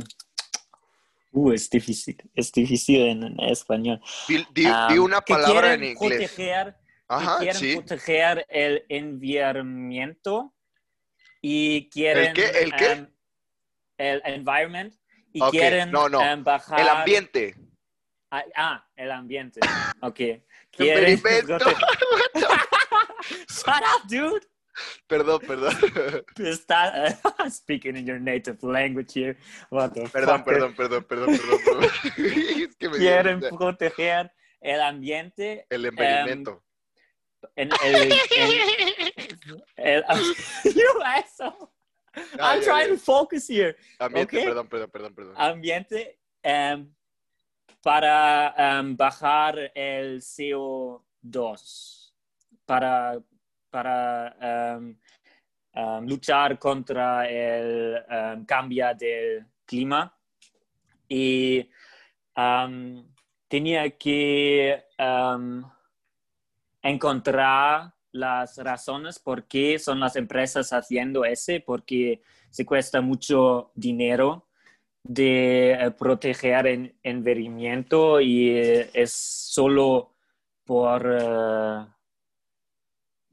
uh, 1.33 1.53
es 1.53 1.69
difícil, 1.69 2.17
es 2.35 2.53
difícil 2.53 3.01
en, 3.07 3.23
en 3.25 3.41
español. 3.41 4.01
Di, 4.29 4.47
di- 4.53 4.67
Um, 4.67 4.89
di 4.89 4.99
una 4.99 5.21
que 5.21 5.35
palabra 5.35 5.75
en 5.75 5.81
quieren 5.81 5.85
inglés. 5.85 6.31
Proteger, 6.33 6.75
que 6.75 6.81
Ajá, 7.09 7.39
quieren 7.39 7.61
sí. 7.61 7.73
proteger 7.75 8.47
el 8.49 8.85
environamiento 8.89 10.55
y 11.41 11.89
quieren 11.91 12.35
qué? 12.35 12.47
¿El 12.47 12.75
qué? 12.75 12.93
um, 12.93 13.07
el 13.99 14.23
environment 14.25 14.95
y 15.33 15.41
Ok, 15.43 15.51
quieren 15.51 15.91
no, 15.93 16.09
no. 16.09 16.21
um, 16.21 16.43
bajar 16.45 16.81
El 16.81 16.89
ambiente. 16.89 17.55
Ah, 18.31 18.45
ah, 18.57 18.89
el 18.97 19.11
ambiente. 19.13 19.61
Ok. 20.03 20.21
Quieren. 20.71 21.23
Shut 23.49 23.83
up, 23.83 24.07
dude. 24.09 24.47
Perdón, 25.07 25.41
perdón. 25.47 25.75
Está 26.39 26.93
speaking 27.51 27.97
in 27.97 28.07
your 28.07 28.19
native 28.21 28.59
language 28.63 29.13
here. 29.15 29.37
What 29.71 29.93
the 29.95 30.03
Perdón, 30.09 30.39
fuck? 30.39 30.47
perdón, 30.47 30.75
perdón, 30.75 31.05
perdón, 31.05 31.37
perdón, 31.39 31.61
perdón. 31.65 31.91
Es 32.69 32.77
que 32.77 32.89
me 32.89 32.99
dio 32.99 33.09
Quieren 33.09 33.41
risa. 33.41 33.57
proteger 33.57 34.33
el 34.61 34.81
ambiente 34.81 35.67
el 35.71 35.87
experimento. 35.87 36.63
en 37.55 37.71
el, 37.85 38.13
en- 38.13 39.59
el- 39.77 40.05
you 40.75 41.01
asshole. 41.05 41.71
Ah, 42.39 42.55
I'm 42.55 42.63
trying 42.63 42.89
to 42.89 42.97
focus 42.99 43.47
here. 43.49 43.77
Ambiente, 43.99 44.39
ok. 44.39 44.45
perdón, 44.45 44.69
perdón, 44.69 44.91
perdón, 44.91 45.15
perdón. 45.15 45.35
ambiente 45.37 46.19
em, 46.43 46.91
para 47.83 48.55
em, 48.57 48.97
bajar 48.97 49.71
el 49.75 50.21
CO2, 50.23 52.13
para, 52.65 53.21
para 53.71 54.37
em, 54.41 54.97
em, 55.73 56.07
luchar 56.09 56.59
contra 56.59 57.29
el 57.29 57.97
em, 58.09 58.45
cambio 58.45 58.95
del 58.95 59.47
clima. 59.65 60.13
Y 61.09 61.71
tenía 63.49 63.91
que 63.97 64.85
encontrar 66.83 67.95
las 68.13 68.59
razones 68.59 69.19
por 69.19 69.45
qué 69.45 69.79
son 69.79 70.01
las 70.01 70.17
empresas 70.17 70.73
haciendo 70.73 71.25
ese, 71.25 71.61
porque 71.61 72.21
se 72.51 72.65
cuesta 72.65 73.01
mucho 73.01 73.71
dinero 73.75 74.47
de 75.03 75.73
eh, 75.73 75.91
proteger 75.93 76.67
el 76.67 76.97
envejecimiento 77.03 78.21
y 78.21 78.51
eh, 78.51 78.91
es 78.93 79.13
solo 79.13 80.15
por, 80.65 81.17
eh, 81.21 81.87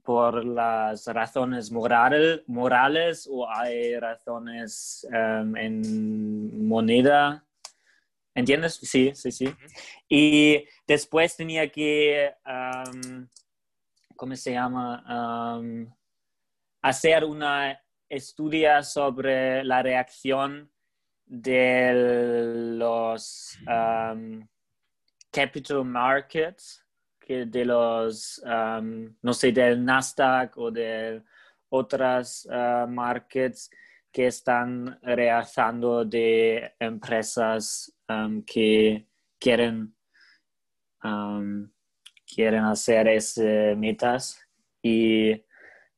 por 0.03 0.43
las 0.45 1.07
razones 1.07 1.71
moral- 1.71 2.43
morales 2.47 3.27
o 3.31 3.49
hay 3.49 3.97
razones 3.99 5.07
em, 5.11 5.55
en 5.55 6.67
moneda. 6.67 7.45
¿Entiendes? 8.35 8.75
Sí, 8.75 9.11
sí, 9.15 9.31
sí. 9.31 9.55
Y 10.09 10.65
después 10.87 11.35
tenía 11.37 11.71
que, 11.71 12.33
am, 12.43 13.29
¿cómo 14.15 14.35
se 14.35 14.51
llama? 14.51 15.03
Am, 15.07 15.93
hacer 16.81 17.23
una 17.23 17.79
estudia 18.09 18.83
sobre 18.83 19.63
la 19.63 19.81
reacción 19.81 20.69
de 21.25 22.75
los 22.77 23.57
um, 23.67 24.45
capital 25.31 25.85
markets, 25.85 26.85
que 27.25 27.45
de 27.45 27.65
los, 27.65 28.41
um, 28.45 29.15
no 29.21 29.33
sé, 29.33 29.51
del 29.51 29.83
Nasdaq 29.83 30.57
o 30.57 30.71
de 30.71 31.23
otras 31.69 32.45
uh, 32.49 32.87
markets 32.87 33.69
que 34.11 34.27
están 34.27 34.99
reaccionando 35.01 36.05
de 36.05 36.75
empresas 36.79 37.91
um, 38.07 38.43
que 38.43 39.07
quieren, 39.39 39.95
um, 41.03 41.69
quieren 42.25 42.63
hacer 42.65 43.07
esas 43.07 43.75
metas. 43.77 44.39
Y 44.81 45.43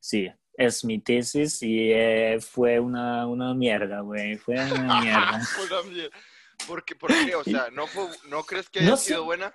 sí, 0.00 0.30
es 0.54 0.84
mi 0.84 0.98
tesis 1.00 1.62
y 1.62 1.92
eh, 1.92 2.38
fue 2.40 2.80
una, 2.80 3.26
una 3.26 3.52
mierda, 3.52 4.00
güey. 4.00 4.36
Fue 4.36 4.54
una 4.54 5.00
mierda. 5.02 5.40
¿Por 6.66 6.84
qué? 6.84 6.96
¿Por 6.96 7.10
qué? 7.10 7.34
O 7.34 7.44
sea, 7.44 7.68
¿no, 7.70 7.86
fue, 7.86 8.06
¿no 8.30 8.44
crees 8.44 8.70
que 8.70 8.78
haya 8.80 8.90
No 8.90 8.96
sé. 8.96 9.08
sido 9.08 9.24
buena? 9.24 9.52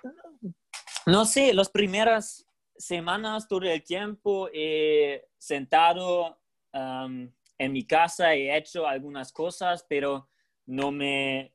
No 1.06 1.24
sé, 1.24 1.52
las 1.52 1.68
primeras 1.68 2.46
semanas, 2.76 3.48
todo 3.48 3.62
el 3.62 3.82
tiempo, 3.82 4.48
he 4.52 5.28
sentado 5.38 6.38
en 6.72 7.72
mi 7.72 7.84
casa, 7.84 8.34
he 8.34 8.56
hecho 8.56 8.86
algunas 8.86 9.32
cosas, 9.32 9.84
pero 9.88 10.28
no 10.66 10.90
me, 10.90 11.54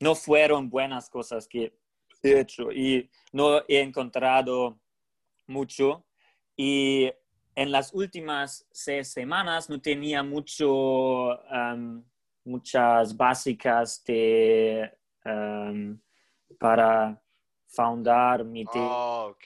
no 0.00 0.14
fueron 0.14 0.68
buenas 0.68 1.08
cosas 1.08 1.48
que 1.48 1.76
he 2.22 2.40
hecho 2.40 2.70
y 2.70 3.10
no 3.32 3.60
he 3.68 3.80
encontrado 3.80 4.78
mucho. 5.46 6.06
Y 6.56 7.10
en 7.54 7.70
las 7.72 7.92
últimas 7.92 8.66
seis 8.70 9.08
semanas 9.08 9.68
no 9.68 9.80
tenía 9.80 10.22
mucho, 10.22 11.40
muchas 12.44 13.16
básicas 13.16 14.02
de, 14.04 14.90
para 16.58 17.23
foundar 17.74 18.44
mi 18.44 18.64
tesis. 18.64 18.80
Ah, 18.82 19.26
ok. 19.26 19.44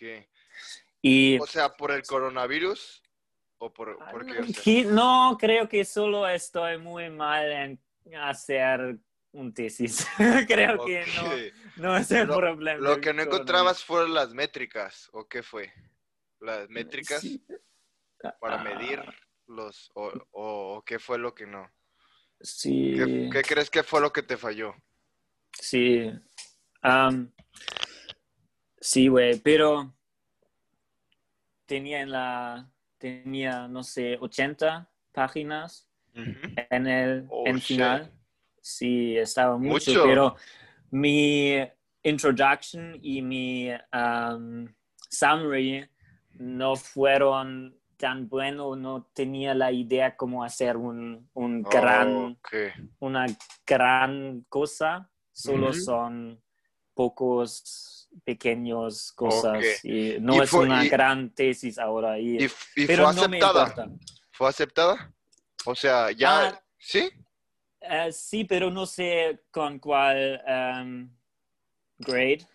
y 1.02 1.38
O 1.38 1.46
sea, 1.46 1.70
¿por 1.70 1.90
el 1.92 2.02
coronavirus? 2.02 3.02
¿O 3.58 3.72
por, 3.72 3.98
por 4.10 4.24
qué? 4.26 4.38
O 4.40 4.44
sea, 4.46 4.62
que- 4.62 4.84
no 4.84 5.36
creo 5.38 5.68
que 5.68 5.84
solo 5.84 6.28
estoy 6.28 6.78
muy 6.78 7.10
mal 7.10 7.50
en 7.50 7.80
hacer 8.16 8.98
un 9.32 9.52
tesis. 9.52 10.06
creo 10.48 10.84
que 10.84 11.04
no, 11.76 11.88
no 11.90 11.96
es 11.96 12.10
el 12.10 12.26
Lo- 12.28 12.36
problema. 12.36 12.80
Lo 12.80 13.00
que 13.00 13.12
no 13.12 13.22
encontrabas 13.22 13.82
fueron 13.84 14.14
las 14.14 14.32
métricas, 14.32 15.08
¿o 15.12 15.26
qué 15.26 15.42
fue? 15.42 15.72
Las 16.40 16.68
métricas 16.68 17.20
Sí. 17.20 17.44
para 18.40 18.60
Ah, 18.60 18.64
medir 18.64 19.02
los, 19.46 19.90
o, 19.94 20.82
qué 20.86 20.98
fue 20.98 21.18
lo 21.18 21.34
que 21.34 21.46
no. 21.46 21.68
Sí. 22.40 22.94
¿Qué, 22.96 23.28
qué 23.32 23.42
crees 23.42 23.70
que 23.70 23.82
fue 23.82 24.00
lo 24.00 24.12
que 24.12 24.22
te 24.22 24.36
falló? 24.36 24.74
Sí. 25.52 26.10
Am, 26.82 27.32
sí, 28.88 29.08
güey, 29.08 29.38
pero 29.40 29.92
tenía 31.66 32.00
en 32.00 32.10
la, 32.10 32.72
tenía, 32.96 33.68
no 33.68 33.82
sé, 33.82 34.16
80 34.18 34.90
páginas 35.12 35.86
en 36.14 36.86
el 36.86 37.26
Oh, 37.28 37.44
en 37.46 37.56
shit. 37.56 37.76
final. 37.76 38.12
Sí, 38.62 39.18
estaba 39.18 39.58
mucho, 39.58 39.90
Mucho. 39.90 40.02
pero 40.02 40.36
mi 40.90 41.58
introduction 42.02 42.98
y 43.02 43.20
mi 43.20 43.70
um, 43.92 44.66
summary 45.10 45.86
no 46.32 46.74
fueron 46.74 47.78
tan 47.98 48.26
buenos, 48.26 48.78
no 48.78 49.02
tenía 49.12 49.54
la 49.54 49.70
idea 49.70 50.16
cómo 50.16 50.42
hacer 50.44 50.78
un, 50.78 51.28
un 51.34 51.62
gran, 51.62 52.38
Ok. 52.38 52.54
una 53.00 53.26
gran 53.66 54.46
cosa, 54.48 55.10
solo 55.30 55.74
son 55.74 56.42
pocos 56.94 57.97
pequeños 58.24 59.12
cosas 59.12 59.84
y 59.84 60.16
no 60.20 60.36
Y 60.36 60.40
es 60.40 60.50
fue- 60.50 60.64
una 60.66 60.84
y- 60.84 60.88
gran 60.88 61.30
tesis 61.34 61.78
ahora. 61.78 62.18
Y, 62.18 62.36
¿Y, 62.42 62.44
f- 62.44 62.66
y 62.82 62.86
pero 62.86 63.04
fue 63.12 63.24
aceptada? 63.24 63.88
¿Fue 64.30 64.48
aceptada? 64.48 65.12
O 65.64 65.74
sea, 65.74 66.10
ya... 66.10 66.48
Ah. 66.48 66.62
¿Sí? 66.78 67.10
Eh, 67.80 68.12
sí, 68.12 68.44
pero 68.44 68.70
no 68.70 68.86
sé 68.86 69.44
con 69.50 69.78
cuál 69.78 70.40
em, 70.46 71.10
grade. 71.98 72.46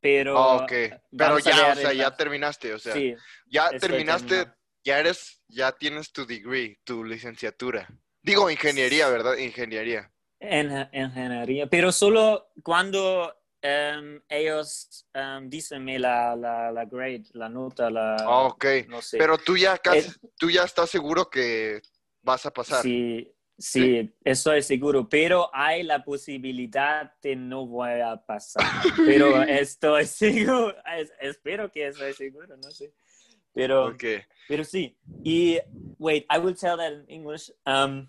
Pero. 0.00 0.56
Ok. 0.56 0.72
Pero 1.16 1.38
ya, 1.38 1.72
o 1.72 1.74
sea, 1.76 1.92
ya 1.92 2.14
terminaste, 2.14 2.72
o 2.74 2.78
sea, 2.78 2.92
sí, 2.92 3.14
ya 3.46 3.70
terminaste, 3.70 4.46
ya 4.84 4.98
eres, 5.00 5.42
ya 5.48 5.72
tienes 5.72 6.12
tu 6.12 6.26
degree, 6.26 6.78
tu 6.84 7.02
licenciatura. 7.04 7.88
Digo, 8.22 8.50
ingeniería, 8.50 9.08
¿verdad? 9.08 9.36
Ingeniería. 9.36 10.10
en 10.40 10.70
en 10.70 11.04
ingeniería. 11.06 11.66
Pero 11.66 11.90
solo 11.92 12.50
cuando 12.62 13.34
em, 13.62 14.20
ellos 14.28 15.06
em, 15.14 15.48
dícenme 15.48 15.98
la, 15.98 16.36
la, 16.36 16.70
la 16.72 16.84
grade, 16.84 17.24
la 17.32 17.48
nota, 17.48 17.90
la. 17.90 18.16
Ah, 18.24 18.46
ok. 18.46 18.64
No 18.88 19.00
sé. 19.02 19.18
Pero 19.18 19.38
tú 19.38 19.56
ya 19.56 19.76
casi, 19.78 20.08
Eh, 20.08 20.12
tú 20.38 20.50
ya 20.50 20.64
estás 20.64 20.90
seguro 20.90 21.28
que 21.30 21.80
vas 22.22 22.44
a 22.46 22.50
pasar. 22.52 22.82
Sí, 22.82 23.32
sí, 23.58 24.14
estoy 24.24 24.62
seguro, 24.62 25.08
pero 25.08 25.48
hay 25.52 25.82
la 25.82 26.04
posibilidad 26.04 27.12
de 27.22 27.36
no 27.36 27.66
voy 27.66 28.00
a 28.00 28.16
pasar. 28.16 28.62
Pero 29.06 29.42
estoy 29.42 30.04
seguro, 30.06 30.74
es- 30.96 31.12
espero 31.20 31.70
que 31.70 31.86
estoy 31.88 32.12
seguro, 32.14 32.56
no 32.56 32.70
sé. 32.70 32.92
Pero, 33.54 33.86
Ok. 33.86 34.04
pero 34.48 34.64
sí. 34.64 34.98
Y, 35.24 35.58
wait, 35.98 36.26
I 36.30 36.38
will 36.38 36.54
tell 36.54 36.76
that 36.76 36.92
in 36.92 37.04
English. 37.08 37.50
Um, 37.64 38.08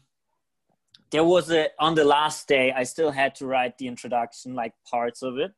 there 1.11 1.23
was 1.23 1.49
a, 1.51 1.69
on 1.79 1.95
the 1.95 2.03
last 2.03 2.47
day, 2.47 2.71
I 2.71 2.83
still 2.83 3.11
had 3.11 3.35
to 3.35 3.45
write 3.45 3.77
the 3.77 3.87
introduction, 3.87 4.53
like 4.55 4.73
parts 4.89 5.21
of 5.23 5.37
it. 5.37 5.51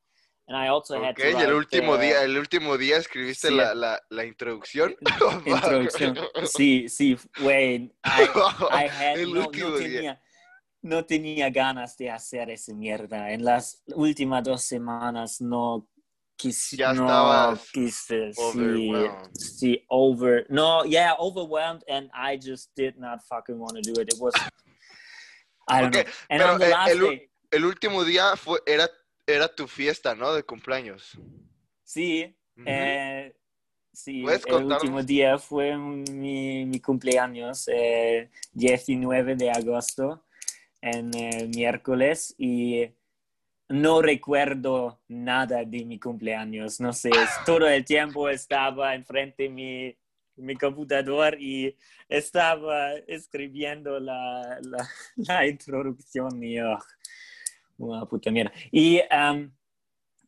and 0.47 0.57
I 0.57 0.69
also 0.69 0.95
had 0.99 1.11
Ok, 1.11 1.17
to 1.21 1.23
y 1.23 1.29
el 1.29 1.35
write 1.35 1.53
último 1.57 1.95
the 1.97 2.03
día, 2.05 2.23
el 2.23 2.35
último 2.37 2.75
día 2.77 2.97
escribiste 2.97 3.49
Sí. 3.49 3.55
la, 3.55 3.73
la, 3.75 3.99
la 4.09 4.23
introducción. 4.25 4.95
Oh, 5.21 5.41
introducción. 5.45 6.17
Sí, 6.45 6.89
sí, 6.89 7.15
güey. 7.39 7.91
I, 8.03 8.27
I 8.71 8.87
had, 8.87 9.19
el 9.19 9.31
no, 9.33 9.41
último 9.45 9.69
no 9.69 9.77
día. 9.77 9.87
tenía, 9.87 10.21
no 10.81 11.05
tenía 11.05 11.49
ganas 11.51 11.95
de 11.97 12.09
hacer 12.09 12.49
esa 12.49 12.73
mierda. 12.73 13.29
En 13.31 13.43
las 13.45 13.83
últimas 13.93 14.43
dos 14.43 14.63
semanas 14.63 15.39
no 15.39 15.87
quise, 16.35 16.77
Ya 16.77 16.93
no 16.93 17.03
estabas 17.05 17.69
quise, 17.71 18.33
sí, 18.33 18.91
sí, 19.33 19.85
over, 19.89 20.47
no, 20.49 20.83
yeah, 20.83 21.13
overwhelmed, 21.19 21.83
and 21.87 22.09
I 22.11 22.37
just 22.37 22.71
did 22.75 22.97
not 22.97 23.19
fucking 23.29 23.59
want 23.59 23.75
to 23.75 23.81
do 23.83 24.01
it. 24.01 24.11
It 24.11 24.19
was, 24.19 24.33
I 25.69 25.81
don't 25.81 25.89
Ok, 25.89 25.93
know. 25.93 26.03
And 26.29 26.41
pero, 26.41 26.53
on 26.53 26.59
the 26.59 26.69
last 26.69 26.93
el 26.93 26.99
day, 27.01 27.29
El 27.51 27.65
último 27.65 28.03
día 28.03 28.35
fue, 28.35 28.59
era, 28.65 28.89
era 29.25 29.47
tu 29.47 29.67
fiesta, 29.67 30.13
¿no? 30.15 30.33
De 30.33 30.43
cumpleaños. 30.43 31.17
sí, 31.83 32.35
Ujú. 32.57 32.65
Eh, 32.65 33.33
sí, 33.93 34.23
¿Puedes 34.23 34.45
el 34.45 34.51
contarnos? 34.53 34.83
último 34.83 35.03
día 35.03 35.37
fue 35.39 35.75
mi, 35.77 36.65
mi 36.65 36.79
cumpleaños, 36.79 37.67
eh, 37.73 38.29
19 38.53 39.35
de 39.35 39.51
agosto, 39.51 40.25
en 40.81 41.13
el 41.15 41.49
miércoles, 41.49 42.35
y 42.37 42.91
no 43.69 44.01
recuerdo 44.01 45.01
nada 45.07 45.63
de 45.65 45.85
mi 45.85 45.99
cumpleaños. 45.99 46.79
No 46.79 46.93
sé, 46.93 47.11
todo 47.45 47.67
el 47.67 47.85
tiempo 47.85 48.29
estaba 48.29 48.95
enfrente 48.95 49.43
de 49.43 49.49
mi, 49.49 49.97
mi 50.39 50.55
computador 50.55 51.37
y 51.39 51.75
estaba 52.07 52.93
escribiendo 53.07 53.99
la, 53.99 54.59
la, 54.61 54.89
la 55.15 55.47
introducción 55.47 56.43
y 56.43 56.59
oh, 56.59 56.79
una 57.77 58.05
puta 58.05 58.31
mierda. 58.31 58.51
Y 58.71 59.01
um, 59.11 59.51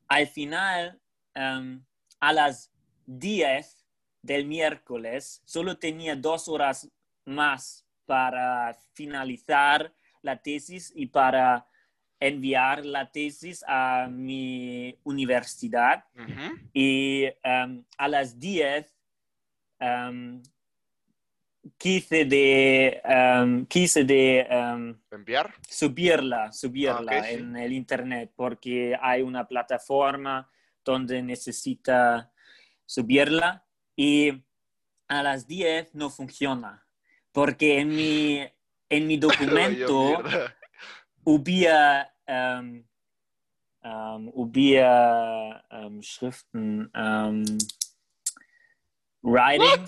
al 0.08 0.28
final, 0.28 1.00
um, 1.36 1.84
a 2.20 2.34
las 2.34 2.72
10 3.06 3.86
del 4.22 4.46
miércoles, 4.46 5.42
solo 5.46 5.78
tenía 5.78 6.16
dos 6.16 6.48
horas 6.48 6.90
más 7.26 7.86
para 8.06 8.78
finalizar 8.94 9.94
la 10.22 10.42
tesis 10.42 10.92
y 10.96 11.08
para 11.08 11.66
enviar 12.20 12.86
la 12.86 13.12
tesis 13.12 13.66
a 13.68 14.08
mi 14.10 14.96
universidad. 15.04 16.06
Y 16.74 17.26
um, 17.44 17.84
a 17.98 18.08
las 18.08 18.40
10 18.40 19.01
um, 19.82 20.42
quise 21.78 22.26
de, 22.26 23.02
um, 23.06 23.66
quise 23.66 24.04
de 24.04 24.48
um, 24.50 24.96
¿Enviar? 25.12 25.54
subirla, 25.68 26.52
subirla 26.52 27.12
Ah, 27.12 27.24
sí. 27.24 27.34
en 27.36 27.56
el 27.58 27.74
internet 27.74 28.32
porque 28.36 28.96
hay 29.02 29.22
una 29.22 29.48
plataforma 29.48 30.50
donde 30.86 31.22
necesita 31.22 32.32
subirla 32.86 33.66
y 33.96 34.44
a 35.08 35.22
las 35.24 35.46
10 35.48 35.94
no 35.96 36.10
funciona 36.10 36.86
porque 37.32 37.80
en 37.80 37.90
mi, 37.90 38.40
en 38.90 39.08
mi 39.08 39.18
documento 39.18 40.22
hubiera, 41.24 42.14
um, 42.28 42.84
um, 43.84 44.32
hubiera 44.34 45.64
um, 45.72 46.02
Schriften, 46.02 46.90
writing, 49.24 49.86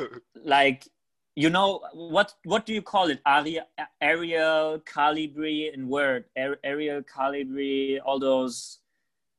like 0.44 0.86
you 1.34 1.50
know 1.50 1.80
what 1.92 2.32
what 2.44 2.64
do 2.66 2.72
you 2.72 2.82
call 2.82 3.10
it 3.10 3.20
Aria, 3.26 3.66
Arial 4.00 4.80
Calibri 4.80 5.72
in 5.74 5.88
Word 5.88 6.24
Arial 6.64 7.02
Calibri 7.02 7.98
all 8.04 8.18
those 8.18 8.80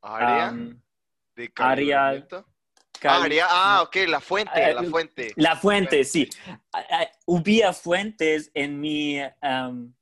¿Área? 0.03 0.49
um, 0.49 0.79
¿De 1.36 1.47
calibramiento? 1.49 2.45
cali- 2.99 3.39
Ah, 3.41 3.81
ok, 3.83 3.95
la 4.07 4.19
fuente, 4.19 4.51
Eh, 4.55 4.73
la 4.73 4.83
fuente. 4.83 5.33
la 5.38 5.55
fuente 5.55 6.03
sí 6.03 6.29
hubiera 7.27 7.73
fuentes 7.73 8.49
en 8.53 8.79
mi 8.79 9.19
um, 9.43 9.93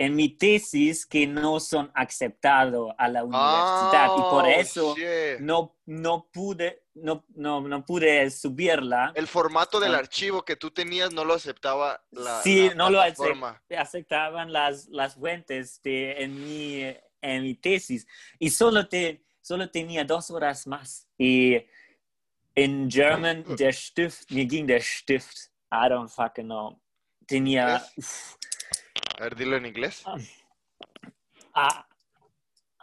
en 0.00 0.14
mi 0.14 0.28
tesis 0.28 1.04
que 1.04 1.26
no 1.26 1.58
son 1.58 1.90
aceptados 1.94 2.92
a 2.96 3.08
la 3.08 3.24
universidad 3.24 4.10
y 4.16 4.20
por 4.30 4.44
Oh, 4.44 4.46
eso 4.46 4.94
shit. 4.96 5.40
no 5.40 5.76
no 5.86 6.28
pude 6.32 6.84
no 6.94 7.24
no 7.34 7.60
no 7.62 7.84
pude 7.84 8.30
subirla 8.30 9.10
El 9.16 9.26
formato 9.26 9.80
del 9.80 9.94
Ah. 9.94 9.98
archivo 9.98 10.44
que 10.44 10.54
tú 10.54 10.70
tenías 10.70 11.12
no 11.12 11.24
lo 11.24 11.34
aceptaba 11.34 12.00
la, 12.12 12.42
Sí, 12.42 12.68
la 12.68 12.74
no 12.76 12.90
lo 12.90 13.00
aceptaban 13.00 14.52
las, 14.52 14.86
las 14.88 15.14
fuentes 15.16 15.80
de, 15.82 16.22
en, 16.22 16.44
mi, 16.44 16.82
en 17.20 17.42
mi 17.42 17.54
tesis 17.54 18.06
y 18.38 18.50
solo, 18.50 18.86
te, 18.88 19.24
solo 19.40 19.68
tenía 19.68 20.04
dos 20.04 20.30
horas 20.30 20.66
más. 20.66 21.08
Y 21.18 21.56
en 22.54 22.88
German, 22.90 23.44
der 23.56 23.72
Stift, 23.74 24.30
mir 24.30 24.48
ging 24.48 24.66
der 24.66 24.80
Stift, 24.82 25.50
I 25.72 25.88
don't 25.88 26.08
fucking 26.10 26.46
know. 26.46 26.80
Tenía, 27.26 27.84
A 29.18 29.24
ver, 29.24 29.34
dilo 29.34 29.56
en 29.56 29.66
inglés. 29.66 30.04
I, 31.54 31.82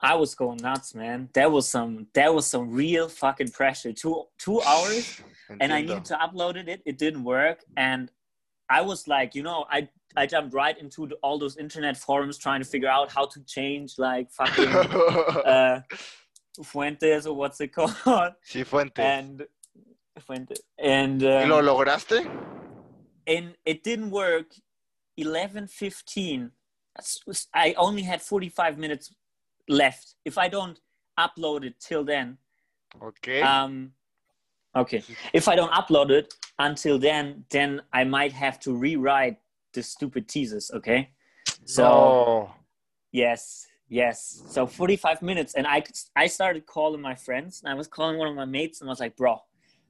I 0.01 0.15
was 0.15 0.35
going 0.35 0.57
nuts, 0.61 0.93
man. 0.93 1.29
There 1.33 1.49
was 1.49 1.67
some, 1.67 2.07
there 2.13 2.33
was 2.33 2.45
some 2.45 2.71
real 2.71 3.07
fucking 3.07 3.51
pressure. 3.51 3.93
Two, 3.93 4.25
two 4.37 4.61
hours 4.61 5.21
and 5.59 5.73
I 5.73 5.81
needed 5.81 6.05
to 6.05 6.15
upload 6.15 6.55
it. 6.67 6.81
It 6.85 6.97
didn't 6.97 7.23
work, 7.23 7.63
and 7.77 8.11
I 8.69 8.81
was 8.81 9.07
like, 9.07 9.35
you 9.35 9.43
know, 9.43 9.65
I 9.69 9.89
I 10.17 10.25
jumped 10.25 10.53
right 10.53 10.77
into 10.77 11.07
the, 11.07 11.15
all 11.15 11.37
those 11.37 11.57
internet 11.57 11.97
forums 11.97 12.37
trying 12.37 12.61
to 12.61 12.65
figure 12.67 12.89
out 12.89 13.11
how 13.11 13.25
to 13.25 13.43
change 13.45 13.95
like 13.97 14.31
fucking 14.31 14.69
uh, 15.45 15.81
Fuentes 16.63 17.25
or 17.25 17.35
what's 17.35 17.59
it 17.61 17.67
called, 17.75 17.93
sí, 18.45 18.65
fuente. 18.65 19.01
and 19.01 19.45
Fuentes, 20.19 20.61
and 20.79 21.21
¿Y 21.21 21.45
lo 21.45 21.59
um, 21.59 21.65
lograste? 21.65 22.25
and 23.27 23.55
it 23.65 23.83
didn't 23.83 24.11
work. 24.11 24.47
Eleven 25.17 25.67
fifteen. 25.67 26.51
That's- 26.95 27.47
I 27.53 27.73
only 27.77 28.03
had 28.03 28.21
forty 28.21 28.49
five 28.49 28.77
minutes 28.77 29.13
left. 29.67 30.15
If 30.25 30.37
I 30.37 30.47
don't 30.47 30.79
upload 31.19 31.63
it 31.63 31.79
till 31.79 32.03
then, 32.03 32.37
Ok. 33.01 33.41
Um, 33.41 33.91
okay. 34.75 35.03
If 35.33 35.47
I 35.47 35.55
don't 35.55 35.71
upload 35.71 36.09
it 36.11 36.33
until 36.59 36.97
then, 36.97 37.45
then 37.49 37.81
I 37.93 38.03
might 38.03 38.31
have 38.31 38.59
to 38.61 38.75
rewrite 38.75 39.37
the 39.73 39.83
stupid 39.83 40.27
teasers. 40.27 40.71
Okay. 40.73 41.09
So 41.65 41.83
no. 41.83 42.51
yes, 43.11 43.67
yes. 43.89 44.43
So 44.49 44.65
45 44.67 45.21
minutes, 45.21 45.55
and 45.55 45.67
I 45.67 45.83
I 46.15 46.27
started 46.27 46.65
calling 46.65 47.01
my 47.01 47.15
friends, 47.15 47.61
and 47.63 47.71
I 47.71 47.75
was 47.75 47.87
calling 47.87 48.17
one 48.17 48.27
of 48.27 48.35
my 48.35 48.45
mates, 48.45 48.81
and 48.81 48.89
I 48.89 48.91
was 48.91 48.99
like, 48.99 49.15
"Bro, 49.15 49.41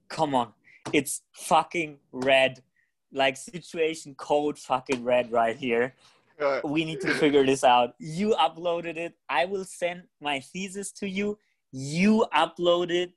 come 0.10 0.34
on, 0.36 0.54
it's 0.94 1.22
fucking 1.34 2.00
red, 2.12 2.64
like 3.12 3.38
situation 3.38 4.16
code 4.16 4.58
fucking 4.60 5.04
red 5.04 5.32
right 5.32 5.56
here." 5.56 5.96
Ah, 6.42 6.60
we 6.64 6.84
need 6.84 7.00
to 7.02 7.14
figure 7.14 7.46
this 7.46 7.64
out. 7.64 7.96
You 7.98 8.36
uploaded 8.36 8.98
it. 8.98 9.14
I 9.30 9.46
will 9.46 9.64
send 9.64 10.04
my 10.20 10.40
thesis 10.42 10.92
to 11.00 11.08
you. 11.08 11.38
You 11.72 12.26
upload 12.34 12.92
it. 12.92 13.14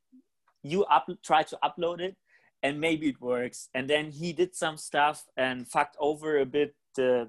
You 0.62 0.84
up 0.84 1.06
try 1.22 1.42
to 1.44 1.58
upload 1.64 2.00
it, 2.00 2.16
and 2.62 2.80
maybe 2.80 3.08
it 3.08 3.20
works. 3.20 3.68
And 3.74 3.88
then 3.90 4.10
he 4.10 4.32
did 4.32 4.54
some 4.54 4.76
stuff 4.76 5.26
and 5.36 5.66
fucked 5.66 5.96
over 5.98 6.38
a 6.38 6.46
bit 6.46 6.74
uh, 6.98 7.26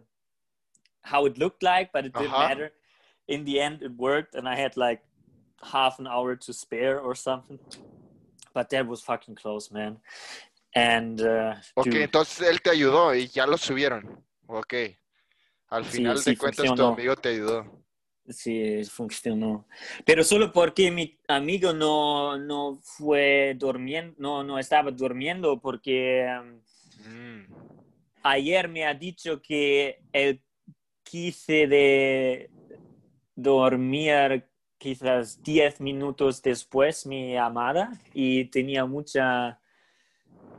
how 1.03 1.25
it 1.25 1.37
looked 1.37 1.63
like, 1.63 1.91
but 1.91 2.05
it 2.05 2.13
didn't 2.13 2.33
Uh-huh. 2.33 2.47
matter. 2.49 2.71
In 3.27 3.45
the 3.45 3.59
end, 3.59 3.81
it 3.83 3.95
worked, 3.95 4.35
and 4.35 4.47
I 4.49 4.55
had 4.55 4.75
like 4.77 5.01
half 5.61 5.99
an 5.99 6.07
hour 6.07 6.35
to 6.35 6.53
spare 6.53 6.99
or 6.99 7.15
something. 7.15 7.59
But 8.53 8.69
that 8.71 8.87
was 8.87 9.01
fucking 9.01 9.35
close, 9.35 9.71
man. 9.71 9.97
And 10.73 11.21
uh, 11.21 11.55
Ok, 11.75 11.87
entonces 11.87 12.47
él 12.47 12.61
te 12.61 12.69
ayudó 12.69 13.13
y 13.15 13.27
ya 13.27 13.47
lo 13.47 13.57
subieron. 13.57 14.23
Ok. 14.47 14.73
Al 15.69 15.85
final 15.85 16.17
sí 16.19 16.31
de 16.31 16.37
cuentas 16.37 16.73
tu 16.75 16.83
amigo 16.83 17.15
te 17.15 17.29
ayudó. 17.29 17.83
Sí, 18.27 18.83
funcionó. 18.85 19.67
Pero 20.05 20.23
solo 20.23 20.51
porque 20.51 20.91
mi 20.91 21.17
amigo 21.27 21.73
no, 21.73 22.37
no 22.37 22.79
fue 22.83 23.55
durmiendo, 23.57 24.15
no, 24.19 24.43
no 24.43 24.59
estaba 24.59 24.91
durmiendo, 24.91 25.59
porque 25.59 26.27
um, 26.39 26.61
Mm. 27.07 27.45
ayer 28.23 28.67
me 28.67 28.85
ha 28.85 28.93
dicho 28.93 29.41
que 29.41 30.03
él 30.11 30.43
quise 31.01 31.65
de 31.67 32.51
dormir 33.35 34.45
quizás 34.77 35.41
10 35.41 35.79
minutos 35.79 36.41
después 36.41 37.05
mi 37.05 37.37
amada 37.37 37.91
y 38.13 38.45
tenía 38.45 38.85
mucha, 38.85 39.59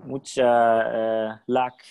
mucha 0.04 1.30
eh, 1.32 1.40
lack, 1.46 1.82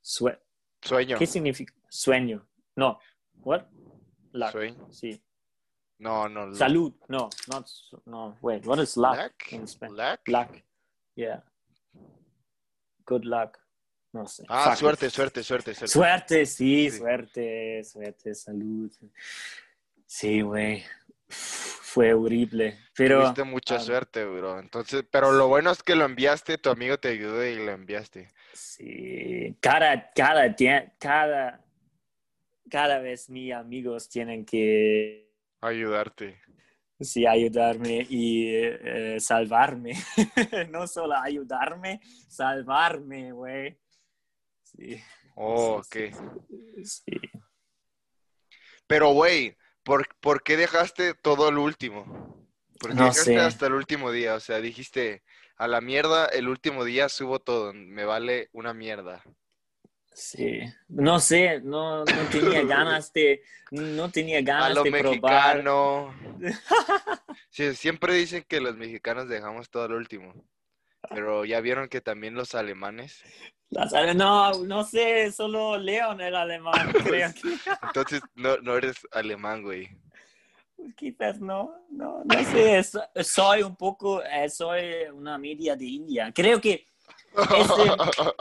sue- 0.00 0.38
Sueño. 0.82 1.18
¿Qué 1.18 1.26
significa? 1.26 1.72
Sueño. 1.88 2.46
No. 2.76 2.98
What? 3.42 3.62
Lack. 4.32 4.52
Sueño. 4.52 4.92
Sí. 4.92 5.20
No, 5.98 6.28
no. 6.28 6.54
Salud. 6.54 6.92
No, 7.08 7.30
not 7.48 7.66
no. 8.06 8.36
Wait, 8.42 8.66
what 8.66 8.78
is 8.82 8.96
luck 8.96 9.16
Lack. 9.16 9.52
in 9.52 9.66
Spanish? 9.66 9.96
Lack. 10.26 10.64
Yeah. 11.14 11.42
Good 13.06 13.24
luck. 13.24 13.58
No 14.12 14.26
sé. 14.26 14.44
Ah, 14.48 14.76
suerte, 14.76 15.08
suerte, 15.10 15.42
suerte, 15.42 15.74
suerte. 15.74 15.92
Suerte, 15.92 16.46
sí, 16.46 16.90
Sí. 16.90 16.98
suerte, 16.98 17.82
suerte, 17.84 18.34
salud. 18.34 18.92
Sí, 20.06 20.40
güey. 20.42 20.84
Fue 21.94 22.12
horrible. 22.12 22.76
Pero 22.96 23.20
Tuviste 23.20 23.44
mucha 23.44 23.76
ah, 23.76 23.80
suerte, 23.80 24.24
bro. 24.24 24.58
Entonces, 24.58 25.04
pero 25.08 25.30
lo 25.30 25.46
bueno 25.46 25.70
es 25.70 25.80
que 25.84 25.94
lo 25.94 26.04
enviaste, 26.04 26.58
tu 26.58 26.70
amigo 26.70 26.98
te 26.98 27.08
ayudó 27.08 27.46
y 27.46 27.54
lo 27.54 27.70
enviaste. 27.70 28.30
sí, 28.52 29.56
cada, 29.60 30.10
cada, 30.12 30.56
cada, 30.98 31.64
cada 32.68 32.98
vez 32.98 33.30
mis 33.30 33.52
amigos 33.52 34.08
tienen 34.08 34.44
que 34.44 35.30
Ayudarte. 35.60 36.40
sí, 36.98 37.26
ayudarme 37.26 38.04
y 38.10 38.48
eh, 38.56 39.20
salvarme. 39.20 39.92
no 40.70 40.88
solo 40.88 41.14
ayudarme, 41.16 42.00
salvarme, 42.28 43.30
güey. 43.30 43.78
Sí. 44.64 45.00
Oh, 45.36 45.76
ok. 45.76 45.94
sí, 45.94 46.84
sí. 46.84 47.20
Pero, 48.88 49.12
güey, 49.12 49.56
¿por, 49.84 50.08
por 50.20 50.42
qué 50.42 50.56
dejaste 50.56 51.14
todo 51.14 51.48
el 51.48 51.58
último? 51.58 52.04
¿Por 52.80 52.94
qué 52.96 53.02
No 53.02 53.04
dejaste 53.04 53.40
sé. 53.40 53.40
hasta 53.40 53.66
el 53.66 53.74
último 53.74 54.10
día? 54.12 54.34
O 54.34 54.40
sea, 54.40 54.60
dijiste, 54.60 55.22
a 55.56 55.68
la 55.68 55.80
mierda, 55.80 56.26
el 56.26 56.48
último 56.48 56.84
día 56.84 57.08
subo 57.08 57.40
todo, 57.40 57.72
me 57.74 58.04
vale 58.04 58.48
una 58.52 58.74
mierda. 58.74 59.22
Sí, 60.14 60.60
no 60.88 61.18
sé, 61.18 61.60
no, 61.60 62.06
no 62.06 62.28
tenía 62.28 62.62
ganas 62.64 63.12
de, 63.12 63.42
no 63.70 64.10
tenía 64.10 64.42
A 64.58 64.68
ganas 64.68 64.70
lo 64.70 64.82
de 64.82 64.92
probar. 64.92 65.68
mexicano. 65.70 66.14
Sí, 67.50 67.74
siempre 67.74 68.14
dicen 68.14 68.44
que 68.48 68.60
los 68.60 68.76
mexicanos 68.76 69.28
dejamos 69.28 69.70
todo 69.70 69.86
el 69.86 69.92
último. 69.92 70.34
Pero 71.12 71.44
ya 71.44 71.60
vieron 71.60 71.88
que 71.88 72.00
también 72.00 72.34
los 72.34 72.54
alemanes. 72.54 73.22
No, 74.16 74.52
no 74.64 74.84
sé, 74.84 75.30
solo 75.32 75.76
Leon 75.76 76.20
era 76.20 76.42
alemán, 76.42 76.92
creo 77.04 77.32
que. 77.32 77.52
Entonces, 77.82 78.20
no, 78.34 78.56
no 78.58 78.76
eres 78.76 78.96
alemán, 79.12 79.62
güey. 79.62 79.88
Quizás 80.96 81.40
no, 81.40 81.72
no, 81.90 82.22
no 82.24 82.44
sé, 82.44 82.82
so- 82.84 83.04
soy 83.22 83.62
un 83.62 83.74
poco, 83.76 84.22
eh, 84.22 84.48
soy 84.50 84.82
una 85.12 85.38
media 85.38 85.76
de 85.76 85.84
India. 85.86 86.32
Creo 86.34 86.60
que 86.60 86.84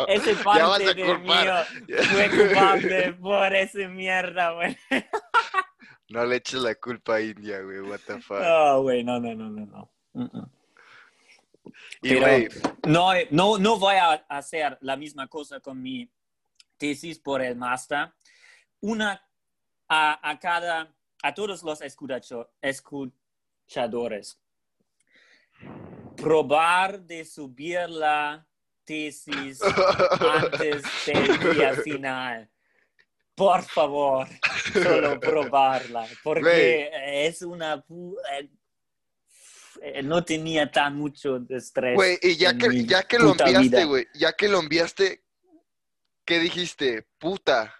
ese 0.07 0.33
vas 0.43 0.59
parte 0.59 0.93
de 0.93 1.17
mío 1.19 1.53
fue 2.11 2.29
culpable 2.29 3.13
por 3.13 3.55
esa 3.55 3.87
mierda, 3.87 4.51
güey. 4.51 4.77
No 6.09 6.25
le 6.25 6.35
eches 6.37 6.61
la 6.61 6.75
culpa 6.75 7.15
a 7.15 7.21
India, 7.21 7.61
güey. 7.61 7.79
What 7.79 7.99
the 8.05 8.19
fuck. 8.21 8.39
No, 8.39 8.81
güey, 8.81 9.03
no, 9.03 9.19
no, 9.19 9.33
no, 9.33 9.49
no, 9.49 9.65
no. 9.65 9.91
Mm, 10.13 10.37
mm. 10.37 10.49
Y, 12.01 12.09
pero- 12.09 12.21
güey, 12.21 12.47
No, 12.87 13.11
no, 13.31 13.57
no 13.57 13.77
voy 13.79 13.95
a 13.95 14.13
hacer 14.29 14.77
la 14.81 14.95
misma 14.97 15.27
cosa 15.27 15.59
con 15.59 15.81
mi 15.81 16.09
tesis 16.77 17.19
por 17.19 17.41
el 17.41 17.55
máster. 17.55 18.11
Una 18.81 19.25
a, 19.87 20.29
a 20.29 20.39
cada, 20.39 20.93
a 21.21 21.33
todos 21.33 21.63
los 21.63 21.79
escuchadores. 22.61 24.39
Probar 26.17 27.01
de 27.01 27.25
subir 27.25 27.89
la 27.89 28.45
tesis 28.85 29.59
antes 30.41 30.83
del 31.05 31.39
día 31.55 31.73
final. 31.75 32.49
Por 33.35 33.63
favor, 33.63 34.27
solo 34.71 35.19
probarla, 35.19 36.07
porque 36.23 36.91
es 37.27 37.41
una... 37.41 37.83
eh, 39.85 40.01
no 40.01 40.23
tenía 40.23 40.71
tan 40.71 40.95
mucho 40.95 41.39
estrés. 41.49 41.95
güey, 41.95 42.17
y 42.21 42.37
ya 42.37 42.57
que, 42.57 42.85
ya 42.85 43.03
que 43.03 43.19
lo 43.19 43.31
enviaste, 43.31 43.83
güey, 43.85 44.07
ya 44.13 44.31
que 44.33 44.47
lo 44.47 44.59
enviaste, 44.59 45.23
¿qué 46.25 46.39
dijiste? 46.39 47.05
Puta, 47.17 47.75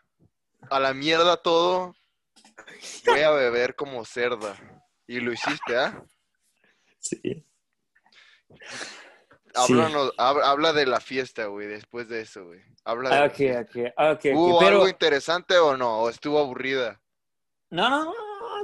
a 0.69 0.79
la 0.81 0.93
mierda 0.93 1.37
todo, 1.37 1.95
voy 3.05 3.21
a 3.21 3.31
beber 3.31 3.75
como 3.75 4.03
cerda. 4.05 4.57
Y 5.07 5.19
lo 5.19 5.31
hiciste, 5.33 5.77
¿ah? 5.77 6.03
Sí. 6.99 7.45
Háblanos, 9.55 10.11
hab- 10.17 10.43
habla 10.43 10.73
de 10.73 10.85
la 10.85 10.99
fiesta, 10.99 11.45
güey, 11.45 11.67
después 11.67 12.07
de 12.09 12.21
eso, 12.21 12.45
güey. 12.45 12.61
Habla 12.85 13.09
de 13.11 13.15
la 13.19 13.25
Ok, 13.27 13.33
fiesta. 13.35 13.61
ok, 13.61 13.69
ok, 13.97 14.15
ok. 14.15 14.25
¿Hubo 14.35 14.59
Pero, 14.59 14.71
algo 14.71 14.87
interesante 14.89 15.57
o 15.57 15.77
no? 15.77 15.99
¿O 16.01 16.09
estuvo 16.09 16.39
aburrida? 16.39 16.99
no, 17.69 17.89
no, 17.89 18.05
no, 18.05 18.13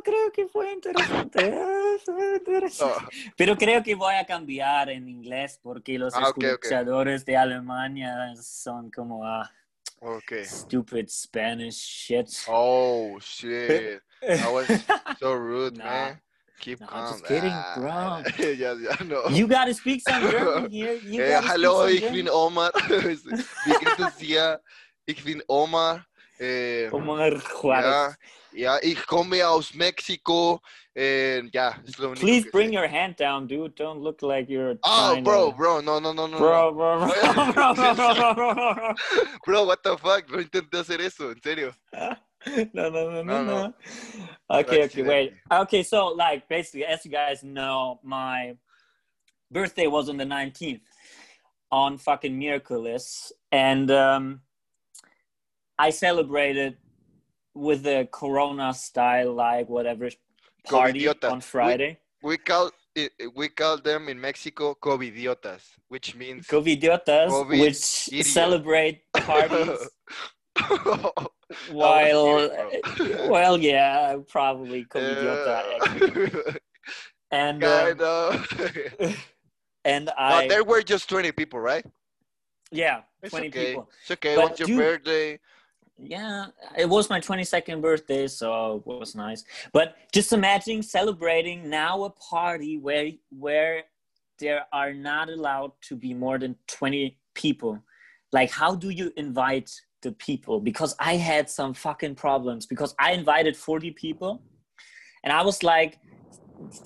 creo 0.04 0.32
que 0.32 0.48
fue 0.48 0.72
interesante. 0.74 1.40
eh, 1.48 1.98
fue 2.04 2.38
interesante. 2.38 3.06
No. 3.06 3.10
Pero 3.38 3.56
creo 3.58 3.84
que 3.84 3.96
voy 3.96 4.16
a 4.16 4.26
cambiar 4.26 4.90
en 4.90 5.08
inglés 5.08 5.60
porque 5.62 5.98
los 5.98 6.14
Ah, 6.16 6.28
escuchadores 6.28 7.26
de 7.26 7.38
Alemania 7.38 8.34
son 8.42 8.90
como 8.92 9.26
ah, 9.26 9.50
Ok. 10.02 10.34
stupid 10.44 11.08
Spanish 11.10 11.76
shit. 11.76 12.28
Oh, 12.48 13.20
shit. 13.20 14.02
That 14.22 14.52
was 14.52 14.68
so 15.20 15.34
rude, 15.36 15.78
Nah. 15.78 15.84
man. 15.84 16.22
Keep 16.60 16.80
Nah, 16.82 16.88
calm. 16.88 17.06
just 17.08 17.26
kidding, 17.26 17.54
Ah, 17.54 18.22
ya, 18.40 18.74
ya, 18.76 18.96
no. 19.06 19.30
You 19.30 19.48
gotta 19.48 19.74
speak 19.74 20.02
some 20.02 20.20
German 20.30 20.70
here. 20.72 20.94
You 20.96 21.22
Eh, 21.22 21.32
gotta 21.32 21.48
hallo, 21.48 21.88
ich 21.88 22.04
bin. 22.12 22.28
Omar. 22.30 22.72
Wie 23.64 23.74
geht 23.76 23.98
es 24.00 24.18
dir? 24.18 24.60
Ich 25.06 25.24
bin 25.24 25.42
Omar. 25.48 26.06
Eh, 26.40 26.90
Omar 26.94 27.34
Juarez. 27.62 27.86
ja, 27.86 28.16
ja, 28.54 28.78
ich 28.82 29.06
komme 29.06 29.46
aus 29.46 29.74
Mexiko. 29.74 30.62
Eh, 30.96 31.44
ja, 31.54 31.76
único 32.00 32.14
Please 32.16 32.50
bring 32.52 32.74
your 32.74 32.88
hand 32.88 33.16
down, 33.18 33.46
dude. 33.48 33.76
Don't 33.76 34.02
look 34.02 34.22
like 34.22 34.50
you're 34.50 34.78
Oh, 34.84 35.12
trying 35.12 35.24
bro, 35.24 35.52
to- 35.52 35.58
bro, 35.58 35.82
no, 35.82 36.00
no, 36.00 36.14
no, 36.14 36.28
no. 36.28 36.38
Bro, 36.38 36.74
bro, 36.74 37.00
bro, 37.00 37.54
bro, 37.54 37.54
bro, 37.54 37.74
bro, 37.74 38.14
bro, 38.16 38.34
bro, 38.34 38.74
bro. 38.74 38.94
Bro, 39.46 39.66
what 39.66 39.84
the 39.84 39.98
fuck? 39.98 40.30
No 40.30 40.40
intenté 40.42 40.78
hacer 40.80 41.02
eso, 41.02 41.32
en 41.32 41.42
serio. 41.42 41.74
no, 42.74 42.90
no, 42.90 42.90
no, 42.90 43.24
no, 43.24 43.24
No, 43.24 43.44
no. 43.44 43.74
Okay, 44.50 44.84
okay, 44.86 45.04
wait. 45.04 45.34
Okay, 45.52 45.84
so 45.84 46.08
like 46.08 46.48
basically, 46.48 46.86
as 46.86 47.04
you 47.06 47.12
guys 47.12 47.44
know, 47.44 48.00
my 48.04 48.56
birthday 49.52 49.88
was 49.88 50.10
on 50.10 50.18
the 50.18 50.26
19th 50.26 50.82
on 51.72 51.98
fucking 51.98 52.38
miércoles, 52.40 53.32
and 53.52 53.92
um, 53.92 54.42
I 55.80 55.90
celebrated 55.92 56.78
with 57.56 57.84
the 57.84 58.08
Corona 58.12 58.74
style, 58.74 59.34
like 59.34 59.70
whatever 59.70 60.10
party 60.66 61.02
Covidiota. 61.06 61.32
on 61.32 61.42
Friday. 61.42 62.00
We 62.22 62.38
call 62.38 62.72
we 63.36 63.48
call 63.48 63.78
them 63.78 64.10
in 64.10 64.20
Mexico 64.20 64.76
covidiotas, 64.76 65.62
which 65.88 66.16
means 66.16 66.46
Covidiotas, 66.48 67.30
Covid 67.30 67.60
which 67.62 68.08
idiot. 68.10 68.26
celebrate 68.26 69.02
parties 69.14 69.80
while, 71.72 72.50
bro. 72.50 73.30
well, 73.30 73.58
yeah, 73.58 74.18
probably 74.28 74.86
covidiota. 74.86 76.58
And 77.32 77.64
um, 77.64 78.00
kind 78.02 79.16
and 79.86 80.10
I, 80.18 80.42
But 80.42 80.50
there 80.50 80.64
were 80.64 80.82
just 80.82 81.08
20 81.10 81.32
people, 81.34 81.60
right? 81.60 81.86
yeah, 82.72 83.02
It's 83.22 83.30
20 83.30 83.48
okay. 83.50 83.66
people. 83.68 83.88
It's 84.02 84.12
okay. 84.12 84.36
But 84.36 84.44
What's 84.46 84.60
your 84.60 84.68
dude- 84.68 84.78
birthday? 84.80 85.40
Yeah, 86.02 86.48
it 86.78 86.88
was 86.88 87.10
my 87.10 87.20
22nd 87.20 87.82
birthday, 87.82 88.28
so 88.28 88.78
it 88.78 88.88
was 88.88 89.16
nice. 89.16 89.44
But 89.74 89.96
just 90.14 90.32
imagine 90.32 90.82
celebrating 90.82 91.70
now 91.70 92.04
a 92.04 92.10
party 92.10 92.78
where 92.78 93.12
where 93.30 93.84
there 94.40 94.66
are 94.72 94.94
not 94.94 95.30
allowed 95.30 95.74
to 95.82 95.96
be 95.96 96.14
more 96.14 96.38
than 96.38 96.56
20 96.68 97.18
people. 97.36 97.84
Like 98.32 98.50
how 98.52 98.76
do 98.76 98.90
you 98.90 99.12
invite 99.18 99.70
the 100.02 100.14
people? 100.14 100.62
Because 100.62 100.96
I 101.00 101.18
had 101.18 101.50
some 101.50 101.74
fucking 101.74 102.16
problems 102.16 102.66
because 102.66 102.96
I 102.98 103.12
invited 103.12 103.58
40 103.58 103.92
people 103.92 104.42
and 105.24 105.34
I 105.34 105.42
was 105.42 105.64
like 105.64 106.00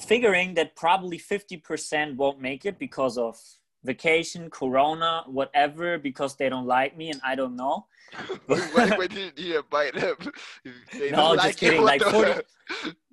figuring 0.08 0.56
that 0.56 0.76
probably 0.76 1.20
50% 1.20 2.16
won't 2.16 2.42
make 2.42 2.66
it 2.66 2.80
because 2.80 3.18
of 3.18 3.38
vacation, 3.84 4.50
corona, 4.50 5.24
whatever 5.28 5.98
because 5.98 6.36
they 6.36 6.50
don't 6.50 6.68
like 6.68 6.98
me 6.98 7.12
and 7.12 7.22
I 7.24 7.36
don't 7.36 7.56
know. 7.56 7.88
why, 8.46 8.60
why 8.72 9.08
didn't 9.08 9.38
you 9.40 9.60
invite 9.60 9.96
them? 9.96 10.16
They 10.98 11.12
No, 11.12 11.36
just 11.36 11.46
like 11.46 11.58
kidding, 11.58 11.80
you, 11.80 11.86
like 11.86 12.02
40 12.02 12.42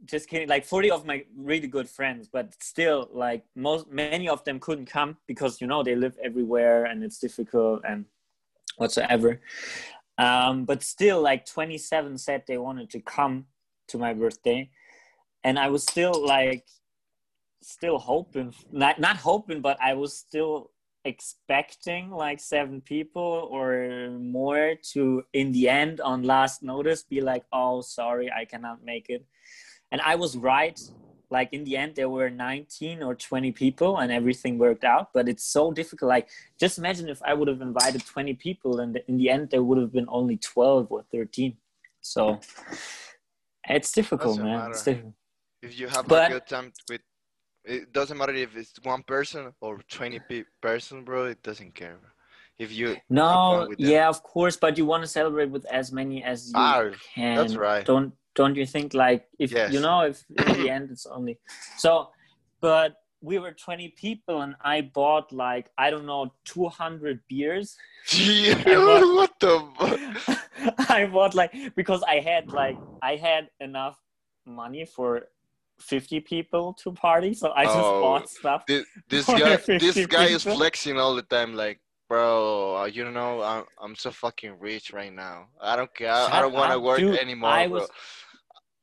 just 0.04 0.28
kidding 0.28 0.48
like 0.48 0.64
40 0.64 0.90
of 0.90 1.06
my 1.06 1.24
really 1.36 1.66
good 1.66 1.88
friends 1.88 2.28
but 2.32 2.54
still 2.62 3.08
like 3.12 3.44
most 3.54 3.90
many 3.90 4.28
of 4.28 4.42
them 4.44 4.58
couldn't 4.58 4.86
come 4.86 5.16
because 5.26 5.60
you 5.60 5.66
know 5.66 5.82
they 5.82 5.94
live 5.94 6.16
everywhere 6.22 6.84
and 6.84 7.02
it's 7.02 7.18
difficult 7.18 7.82
and 7.88 8.04
whatsoever 8.76 9.40
um, 10.18 10.64
but 10.64 10.82
still 10.82 11.20
like 11.20 11.46
27 11.46 12.18
said 12.18 12.44
they 12.46 12.58
wanted 12.58 12.90
to 12.90 13.00
come 13.00 13.46
to 13.88 13.98
my 13.98 14.14
birthday 14.14 14.70
and 15.44 15.58
i 15.58 15.68
was 15.68 15.82
still 15.82 16.14
like 16.24 16.64
still 17.62 17.98
hoping 17.98 18.54
not 18.72 18.98
not 18.98 19.16
hoping 19.16 19.60
but 19.60 19.76
i 19.82 19.92
was 19.94 20.16
still 20.16 20.70
expecting 21.04 22.10
like 22.10 22.38
seven 22.40 22.80
people 22.80 23.48
or 23.50 24.10
more 24.20 24.74
to 24.92 25.24
in 25.32 25.50
the 25.52 25.68
end 25.68 26.00
on 26.00 26.22
last 26.22 26.62
notice 26.62 27.02
be 27.02 27.20
like 27.20 27.44
oh 27.52 27.80
sorry 27.80 28.30
i 28.30 28.44
cannot 28.44 28.84
make 28.84 29.06
it. 29.08 29.24
And 29.92 30.00
i 30.02 30.14
was 30.14 30.36
right. 30.36 30.78
Like 31.30 31.50
in 31.52 31.62
the 31.64 31.76
end 31.76 31.94
there 31.94 32.08
were 32.10 32.28
19 32.28 33.02
or 33.02 33.14
20 33.14 33.52
people 33.52 33.98
and 33.98 34.10
everything 34.12 34.58
worked 34.58 34.84
out 34.84 35.12
but 35.14 35.28
it's 35.28 35.44
so 35.44 35.72
difficult. 35.72 36.08
Like 36.08 36.28
just 36.58 36.76
imagine 36.78 37.08
if 37.08 37.22
i 37.22 37.32
would 37.32 37.48
have 37.48 37.62
invited 37.62 38.04
20 38.04 38.34
people 38.34 38.80
and 38.80 39.00
in 39.08 39.16
the 39.16 39.30
end 39.30 39.48
there 39.50 39.62
would 39.62 39.78
have 39.78 39.92
been 39.92 40.06
only 40.08 40.36
12 40.36 40.88
or 40.90 41.02
13 41.10 41.56
so 42.02 42.40
it's 43.68 43.92
difficult 43.92 44.36
Doesn't 44.36 44.44
man. 44.44 44.70
it's 44.70 44.84
difficult. 44.84 45.14
If 45.62 45.78
you 45.78 45.88
have 45.88 46.06
But- 46.08 46.30
a 46.30 46.34
good 46.34 46.46
time 46.46 46.72
with, 46.90 47.00
it 47.64 47.92
doesn't 47.92 48.16
matter 48.18 48.34
if 48.34 48.56
it's 48.56 48.72
one 48.82 49.02
person 49.02 49.52
or 49.60 49.78
twenty 49.88 50.18
pe- 50.28 50.44
person, 50.60 51.04
bro. 51.04 51.26
It 51.26 51.42
doesn't 51.42 51.74
care. 51.74 51.98
If 52.58 52.72
you 52.72 52.96
No, 53.08 53.68
yeah, 53.78 54.08
of 54.08 54.22
course, 54.22 54.56
but 54.56 54.76
you 54.76 54.84
want 54.84 55.02
to 55.02 55.08
celebrate 55.08 55.50
with 55.50 55.64
as 55.66 55.92
many 55.92 56.22
as 56.22 56.48
you 56.48 56.54
Ah, 56.56 56.82
can. 57.14 57.36
that's 57.36 57.56
right. 57.56 57.84
Don't 57.84 58.12
don't 58.34 58.54
you 58.56 58.66
think 58.66 58.94
like 58.94 59.26
if 59.38 59.50
Yes. 59.52 59.72
you 59.72 59.80
know 59.80 60.00
if 60.02 60.24
in 60.36 60.52
the 60.62 60.68
end 60.76 60.90
it's 60.90 61.06
only 61.06 61.38
so, 61.78 62.10
but 62.60 62.96
we 63.22 63.38
were 63.38 63.52
20 63.52 63.88
people 64.00 64.40
and 64.40 64.54
I 64.64 64.80
bought 64.80 65.32
like 65.32 65.70
I 65.76 65.90
don't 65.90 66.06
know 66.06 66.32
200 66.44 67.20
beers. 67.28 67.76
Yeah, 68.16 68.78
what- 68.78 69.14
what 69.16 69.32
the? 69.40 69.56
I 70.88 71.06
bought 71.06 71.34
like 71.34 71.52
because 71.76 72.02
I 72.02 72.20
had 72.20 72.52
like 72.52 72.76
I 73.02 73.16
had 73.16 73.50
enough 73.60 73.98
money 74.46 74.84
for 74.84 75.28
50 75.80 76.20
people 76.20 76.72
to 76.74 76.92
party, 76.92 77.34
so 77.34 77.52
I 77.52 77.64
just 77.64 77.76
Oh, 77.78 78.00
bought 78.00 78.28
stuff. 78.28 78.64
This, 78.68 78.84
this 79.08 79.26
guy, 79.26 79.56
this 79.56 79.94
50 79.94 80.06
guy 80.06 80.26
is 80.26 80.42
flexing 80.42 80.98
all 80.98 81.14
the 81.14 81.22
time. 81.22 81.54
Like, 81.54 81.80
bro, 82.08 82.76
uh, 82.76 82.84
you 82.86 83.10
know, 83.10 83.42
I'm, 83.42 83.64
I'm 83.82 83.96
so 83.96 84.10
fucking 84.10 84.58
rich 84.60 84.92
right 84.92 85.12
now. 85.12 85.48
I 85.60 85.76
don't 85.76 85.92
care. 85.94 86.12
I, 86.12 86.38
I 86.38 86.40
don't 86.40 86.52
want 86.52 86.72
to 86.72 86.80
work 86.80 86.98
dude. 86.98 87.18
anymore, 87.18 87.50
I 87.50 87.66
bro. 87.66 87.80
was 87.80 87.88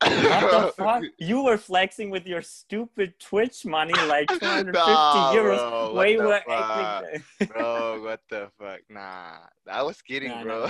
What 0.00 0.50
the 0.52 0.72
fuck? 0.76 1.02
You 1.18 1.42
were 1.42 1.58
flexing 1.58 2.10
with 2.10 2.24
your 2.26 2.40
stupid 2.40 3.18
Twitch 3.18 3.66
money, 3.66 3.94
like 4.06 4.28
250 4.28 4.72
Nah, 4.78 5.32
euros. 5.34 5.58
bro, 5.58 5.80
what 5.92 5.94
Way 5.96 6.16
the 6.16 6.40
fuck? 6.46 7.04
bro, 7.48 8.02
what 8.04 8.20
the 8.30 8.48
fuck? 8.60 8.80
Nah, 8.88 9.38
I 9.68 9.82
was 9.82 10.00
kidding, 10.02 10.30
Nah, 10.30 10.42
bro. 10.44 10.68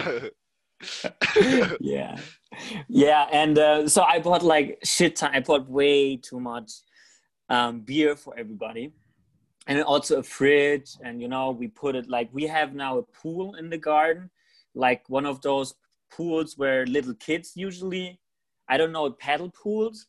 yeah, 1.80 2.16
yeah, 2.88 3.26
and 3.32 3.58
uh, 3.58 3.88
so 3.88 4.02
I 4.02 4.18
bought 4.18 4.42
like 4.42 4.78
shit 4.84 5.16
ton. 5.16 5.30
I 5.34 5.40
bought 5.40 5.68
way 5.68 6.16
too 6.16 6.40
much 6.40 6.70
um, 7.48 7.80
beer 7.80 8.16
for 8.16 8.38
everybody, 8.38 8.92
and 9.66 9.82
also 9.82 10.18
a 10.18 10.22
fridge. 10.22 10.90
And 11.02 11.20
you 11.20 11.28
know, 11.28 11.50
we 11.50 11.68
put 11.68 11.96
it 11.96 12.08
like 12.08 12.28
we 12.32 12.46
have 12.46 12.74
now 12.74 12.98
a 12.98 13.02
pool 13.02 13.54
in 13.56 13.70
the 13.70 13.78
garden, 13.78 14.30
like 14.74 15.02
one 15.08 15.26
of 15.26 15.40
those 15.42 15.74
pools 16.10 16.56
where 16.56 16.86
little 16.86 17.14
kids 17.14 17.52
usually, 17.54 18.20
I 18.68 18.76
don't 18.76 18.92
know, 18.92 19.10
paddle 19.10 19.50
pools. 19.50 20.06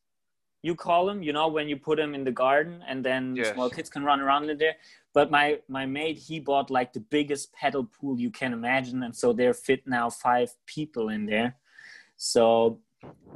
You 0.62 0.75
call 0.75 1.05
them, 1.05 1.23
you 1.23 1.32
know, 1.32 1.47
when 1.47 1.69
you 1.69 1.77
put 1.77 1.97
them 1.97 2.13
in 2.13 2.25
the 2.25 2.34
garden, 2.34 2.84
and 2.86 3.03
then 3.03 3.36
Yes. 3.38 3.53
small 3.53 3.69
kids 3.69 3.89
can 3.89 4.03
run 4.03 4.19
around 4.19 4.49
in 4.49 4.58
there. 4.58 4.75
But 5.13 5.32
my 5.32 5.60
my 5.67 5.86
mate, 5.86 6.17
he 6.17 6.39
bought 6.39 6.69
like 6.69 6.93
the 6.93 7.00
biggest 7.00 7.52
paddle 7.54 7.86
pool 7.86 8.19
you 8.19 8.30
can 8.30 8.54
imagine, 8.54 9.04
and 9.04 9.15
so 9.15 9.34
there 9.34 9.54
fit 9.54 9.88
now 9.88 10.10
five 10.10 10.52
people 10.65 11.10
in 11.10 11.26
there. 11.26 11.56
So 12.17 12.80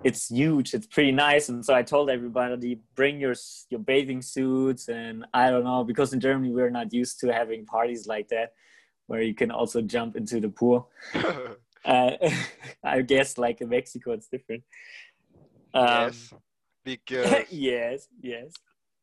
it's 0.03 0.29
huge. 0.29 0.73
It's 0.73 0.87
pretty 0.87 1.11
nice. 1.11 1.49
And 1.49 1.65
so 1.65 1.73
I 1.73 1.83
told 1.83 2.09
everybody, 2.09 2.79
bring 2.95 3.19
your 3.19 3.35
your 3.69 3.79
bathing 3.79 4.21
suits, 4.21 4.87
and 4.87 5.25
I 5.33 5.49
don't 5.49 5.63
know 5.63 5.83
because 5.83 6.13
in 6.13 6.19
Germany 6.19 6.51
we're 6.51 6.69
not 6.69 6.93
used 6.93 7.19
to 7.21 7.33
having 7.33 7.65
parties 7.65 8.07
like 8.07 8.27
that, 8.29 8.53
where 9.07 9.21
you 9.21 9.33
can 9.33 9.51
also 9.51 9.81
jump 9.81 10.15
into 10.15 10.39
the 10.39 10.49
pool. 10.49 10.89
Uh, 11.85 12.15
I 12.83 13.01
guess 13.01 13.37
like 13.37 13.59
in 13.59 13.67
Mexico 13.67 14.13
it's 14.13 14.27
different. 14.27 14.63
Um, 15.73 15.87
yes, 15.87 16.33
because 16.85 17.45
yes, 17.51 18.07
yes. 18.21 18.53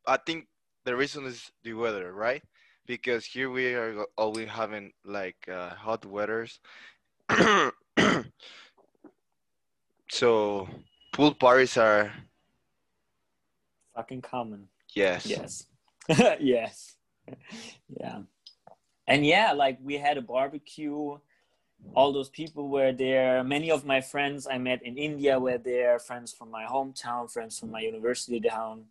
I 0.06 0.16
think 0.16 0.46
the 0.84 0.96
reason 0.96 1.26
is 1.26 1.50
the 1.62 1.74
weather, 1.74 2.12
right? 2.12 2.42
Because 2.90 3.24
here 3.24 3.48
we 3.50 3.72
are 3.72 4.04
always 4.18 4.48
having 4.48 4.90
like 5.04 5.48
uh, 5.48 5.70
hot 5.70 6.04
weathers. 6.04 6.58
so 10.10 10.68
pool 11.12 11.34
parties 11.34 11.76
are 11.76 12.12
Fucking 13.94 14.22
common. 14.22 14.66
yes. 14.92 15.24
Yes. 15.24 15.66
yes. 16.40 16.96
yeah. 17.88 18.22
And 19.06 19.24
yeah, 19.24 19.52
like 19.52 19.78
we 19.80 19.96
had 19.96 20.18
a 20.18 20.22
barbecue. 20.22 21.16
All 21.94 22.12
those 22.12 22.28
people 22.28 22.68
were 22.70 22.90
there. 22.90 23.44
Many 23.44 23.70
of 23.70 23.86
my 23.86 24.00
friends 24.00 24.48
I 24.50 24.58
met 24.58 24.82
in 24.82 24.98
India 24.98 25.38
were 25.38 25.58
there, 25.58 26.00
friends 26.00 26.32
from 26.32 26.50
my 26.50 26.64
hometown, 26.64 27.30
friends 27.30 27.56
from 27.56 27.70
my 27.70 27.82
university 27.82 28.40
town. 28.40 28.86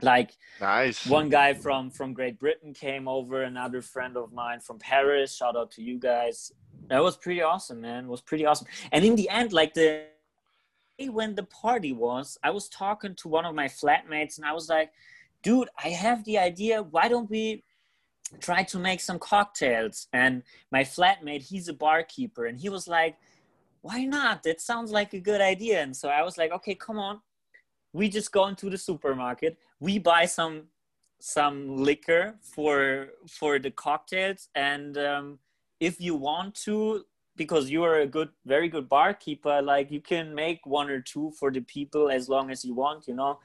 Like 0.00 0.36
Nice. 0.60 1.06
one 1.06 1.28
guy 1.28 1.54
from 1.54 1.90
from 1.90 2.12
Great 2.12 2.38
Britain 2.38 2.72
came 2.72 3.08
over, 3.08 3.42
another 3.42 3.82
friend 3.82 4.16
of 4.16 4.32
mine 4.32 4.60
from 4.60 4.78
Paris. 4.78 5.34
Shout 5.34 5.56
out 5.56 5.70
to 5.72 5.82
you 5.82 5.98
guys. 5.98 6.52
That 6.88 7.02
was 7.02 7.16
pretty 7.16 7.42
awesome, 7.42 7.80
man. 7.80 8.04
It 8.04 8.08
was 8.08 8.20
pretty 8.20 8.46
awesome. 8.46 8.68
And 8.92 9.04
in 9.04 9.16
the 9.16 9.28
end, 9.28 9.52
like 9.52 9.74
the 9.74 10.06
when 11.06 11.34
the 11.34 11.44
party 11.44 11.92
was, 11.92 12.38
I 12.42 12.50
was 12.50 12.68
talking 12.68 13.14
to 13.16 13.28
one 13.28 13.44
of 13.44 13.54
my 13.54 13.66
flatmates 13.66 14.36
and 14.36 14.46
I 14.46 14.52
was 14.52 14.68
like, 14.68 14.90
dude, 15.42 15.68
I 15.82 15.88
have 15.90 16.24
the 16.24 16.38
idea. 16.38 16.82
Why 16.82 17.08
don't 17.08 17.30
we 17.30 17.64
try 18.40 18.62
to 18.64 18.78
make 18.78 19.00
some 19.00 19.18
cocktails? 19.18 20.08
And 20.12 20.42
my 20.72 20.82
flatmate, 20.82 21.42
he's 21.42 21.68
a 21.68 21.72
barkeeper, 21.72 22.46
and 22.46 22.58
he 22.58 22.68
was 22.68 22.88
like, 22.88 23.16
why 23.82 24.04
not? 24.04 24.42
That 24.42 24.60
sounds 24.60 24.90
like 24.90 25.14
a 25.14 25.20
good 25.20 25.40
idea. 25.40 25.80
And 25.82 25.96
so 25.96 26.08
I 26.08 26.22
was 26.22 26.36
like, 26.36 26.50
okay, 26.52 26.74
come 26.74 26.98
on. 26.98 27.20
We 27.92 28.08
just 28.08 28.32
go 28.32 28.46
into 28.46 28.70
the 28.70 28.78
supermarket. 28.78 29.58
We 29.80 29.98
buy 29.98 30.26
some 30.26 30.64
some 31.20 31.76
liquor 31.76 32.36
for 32.40 33.08
for 33.28 33.58
the 33.58 33.70
cocktails, 33.70 34.48
and 34.54 34.96
um, 34.98 35.38
if 35.80 36.00
you 36.00 36.14
want 36.14 36.54
to, 36.54 37.04
because 37.36 37.70
you 37.70 37.82
are 37.84 38.00
a 38.00 38.06
good, 38.06 38.30
very 38.46 38.68
good 38.68 38.88
barkeeper, 38.88 39.62
like 39.62 39.90
you 39.90 40.00
can 40.00 40.34
make 40.34 40.64
one 40.66 40.90
or 40.90 41.00
two 41.00 41.32
for 41.38 41.50
the 41.50 41.60
people 41.60 42.10
as 42.10 42.28
long 42.28 42.50
as 42.50 42.64
you 42.64 42.74
want, 42.74 43.08
you 43.08 43.14
know. 43.14 43.40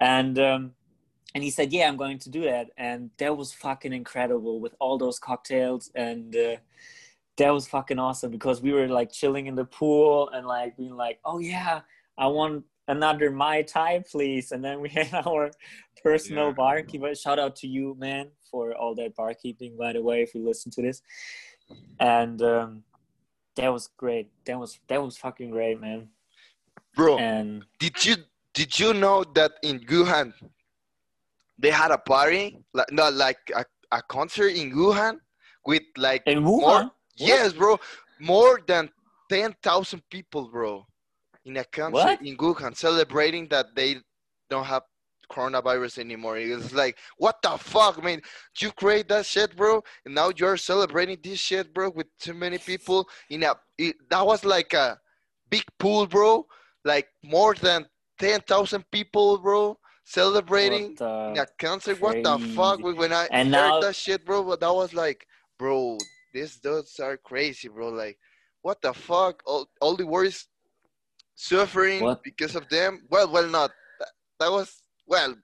And 0.00 0.38
um, 0.38 0.72
and 1.34 1.44
he 1.44 1.50
said, 1.50 1.72
yeah, 1.72 1.88
I'm 1.88 1.96
going 1.96 2.18
to 2.20 2.30
do 2.30 2.42
that, 2.44 2.70
and 2.76 3.10
that 3.18 3.36
was 3.36 3.52
fucking 3.52 3.92
incredible 3.92 4.60
with 4.60 4.74
all 4.80 4.98
those 4.98 5.18
cocktails 5.18 5.90
and. 5.94 6.34
Uh, 6.34 6.56
that 7.36 7.50
was 7.52 7.66
fucking 7.66 7.98
awesome 7.98 8.30
because 8.30 8.62
we 8.62 8.72
were 8.72 8.86
like 8.86 9.10
chilling 9.10 9.46
in 9.46 9.54
the 9.54 9.64
pool 9.64 10.30
and 10.30 10.46
like 10.46 10.76
being 10.76 10.94
like, 10.94 11.18
oh 11.24 11.38
yeah, 11.38 11.80
I 12.16 12.28
want 12.28 12.64
another 12.88 13.30
Mai 13.30 13.62
Tai, 13.62 14.04
please. 14.10 14.52
And 14.52 14.64
then 14.64 14.80
we 14.80 14.88
had 14.88 15.12
our 15.26 15.50
personal 16.02 16.48
Yeah. 16.48 16.52
barkeeper. 16.54 17.14
Shout 17.14 17.38
out 17.38 17.56
to 17.56 17.66
you, 17.66 17.94
man, 17.98 18.28
for 18.50 18.74
all 18.74 18.94
that 18.96 19.16
barkeeping, 19.16 19.76
by 19.76 19.92
the 19.92 20.02
way, 20.02 20.22
if 20.22 20.34
you 20.34 20.44
listen 20.44 20.70
to 20.72 20.82
this. 20.82 21.02
And 21.98 22.40
um, 22.42 22.84
that 23.56 23.72
was 23.72 23.88
great. 23.96 24.30
That 24.46 24.58
was 24.58 24.78
that 24.88 25.02
was 25.02 25.16
fucking 25.16 25.50
great, 25.50 25.80
man. 25.80 26.08
Bro, 26.96 27.18
And 27.18 27.64
did 27.78 28.04
you 28.04 28.16
did 28.52 28.78
you 28.78 28.92
know 28.94 29.24
that 29.34 29.52
in 29.62 29.80
Wuhan 29.80 30.32
they 31.58 31.70
had 31.70 31.90
a 31.90 31.98
party 31.98 32.58
like 32.72 32.90
not 32.92 33.14
like 33.14 33.38
a, 33.54 33.64
a 33.90 34.02
concert 34.02 34.52
in 34.54 34.72
Wuhan 34.72 35.18
with 35.66 35.82
like 35.96 36.22
in 36.26 36.42
more 36.42 36.82
Wuhan, 36.82 36.90
yes 37.16 37.52
bro 37.52 37.78
more 38.20 38.60
than 38.66 38.90
10,000 39.30 40.02
people 40.10 40.48
bro 40.48 40.86
in 41.44 41.56
a 41.58 41.64
concert 41.64 41.92
What? 41.92 42.22
in 42.22 42.36
Wuhan 42.36 42.76
celebrating 42.76 43.48
that 43.48 43.74
they 43.74 43.96
don't 44.50 44.64
have 44.64 44.82
coronavirus 45.32 45.98
anymore 45.98 46.36
it's 46.36 46.72
like 46.74 46.98
what 47.16 47.40
the 47.42 47.56
fuck 47.56 48.02
man 48.04 48.20
you 48.60 48.70
create 48.72 49.08
that 49.08 49.24
shit 49.24 49.56
bro 49.56 49.82
and 50.04 50.14
now 50.14 50.30
you're 50.36 50.58
celebrating 50.58 51.16
this 51.22 51.38
shit 51.38 51.72
bro 51.72 51.88
with 51.90 52.06
too 52.20 52.34
many 52.34 52.58
people 52.58 53.08
in 53.30 53.42
a 53.42 53.54
it, 53.78 53.96
that 54.10 54.24
was 54.24 54.44
like 54.44 54.74
a 54.74 54.98
big 55.48 55.64
pool 55.78 56.06
bro 56.06 56.46
like 56.84 57.08
more 57.22 57.54
than 57.54 57.86
10,000 58.18 58.84
people 58.92 59.38
bro 59.38 59.76
celebrating 60.04 60.94
in 61.00 61.38
a 61.38 61.46
concert. 61.58 61.98
What 62.00 62.22
the 62.22 62.38
fuck? 62.54 62.80
When 62.82 63.10
I 63.12 63.26
And 63.30 63.48
heard 63.54 63.68
now- 63.70 63.80
that 63.80 63.96
shit, 63.96 64.24
bro, 64.26 64.44
but 64.44 64.60
that 64.60 64.72
was 64.72 64.92
like, 64.92 65.26
bro, 65.58 65.96
these 66.34 66.56
dudes 66.58 67.00
are 67.00 67.16
crazy, 67.16 67.68
bro. 67.68 67.88
Like, 67.88 68.18
what 68.60 68.82
the 68.82 68.92
fuck? 68.92 69.42
All, 69.46 69.66
all 69.80 69.96
the 69.96 70.06
world 70.06 70.34
suffering 71.34 72.02
What? 72.02 72.22
because 72.22 72.54
of 72.56 72.68
them. 72.68 73.02
Well, 73.10 73.30
well, 73.30 73.48
not. 73.48 73.70
That, 73.98 74.08
that 74.40 74.50
was 74.52 74.82
well. 75.06 75.34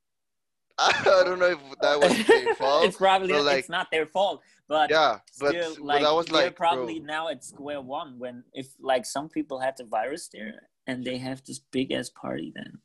I 0.78 1.22
don't 1.24 1.38
know 1.38 1.46
if 1.46 1.58
that 1.82 2.00
was 2.00 2.26
their 2.26 2.54
fault. 2.54 2.84
it's 2.86 2.96
probably 2.96 3.38
like- 3.38 3.58
it's 3.58 3.68
not 3.68 3.88
their 3.90 4.06
fault, 4.06 4.42
but 4.66 4.88
yeah, 4.90 5.18
but, 5.38 5.50
still, 5.50 5.74
but 5.74 5.84
like 5.84 6.02
that 6.02 6.14
was 6.14 6.32
like, 6.32 6.56
probably 6.56 7.00
bro, 7.00 7.06
now 7.06 7.28
at 7.28 7.44
square 7.44 7.80
one 7.82 8.18
when 8.18 8.44
if 8.54 8.68
like 8.80 9.04
some 9.04 9.28
people 9.28 9.60
had 9.60 9.74
the 9.76 9.84
virus 9.84 10.28
there 10.32 10.68
and 10.86 11.04
they 11.04 11.18
have 11.18 11.44
this 11.44 11.58
big 11.58 11.92
ass 11.92 12.08
party 12.08 12.50
then. 12.54 12.78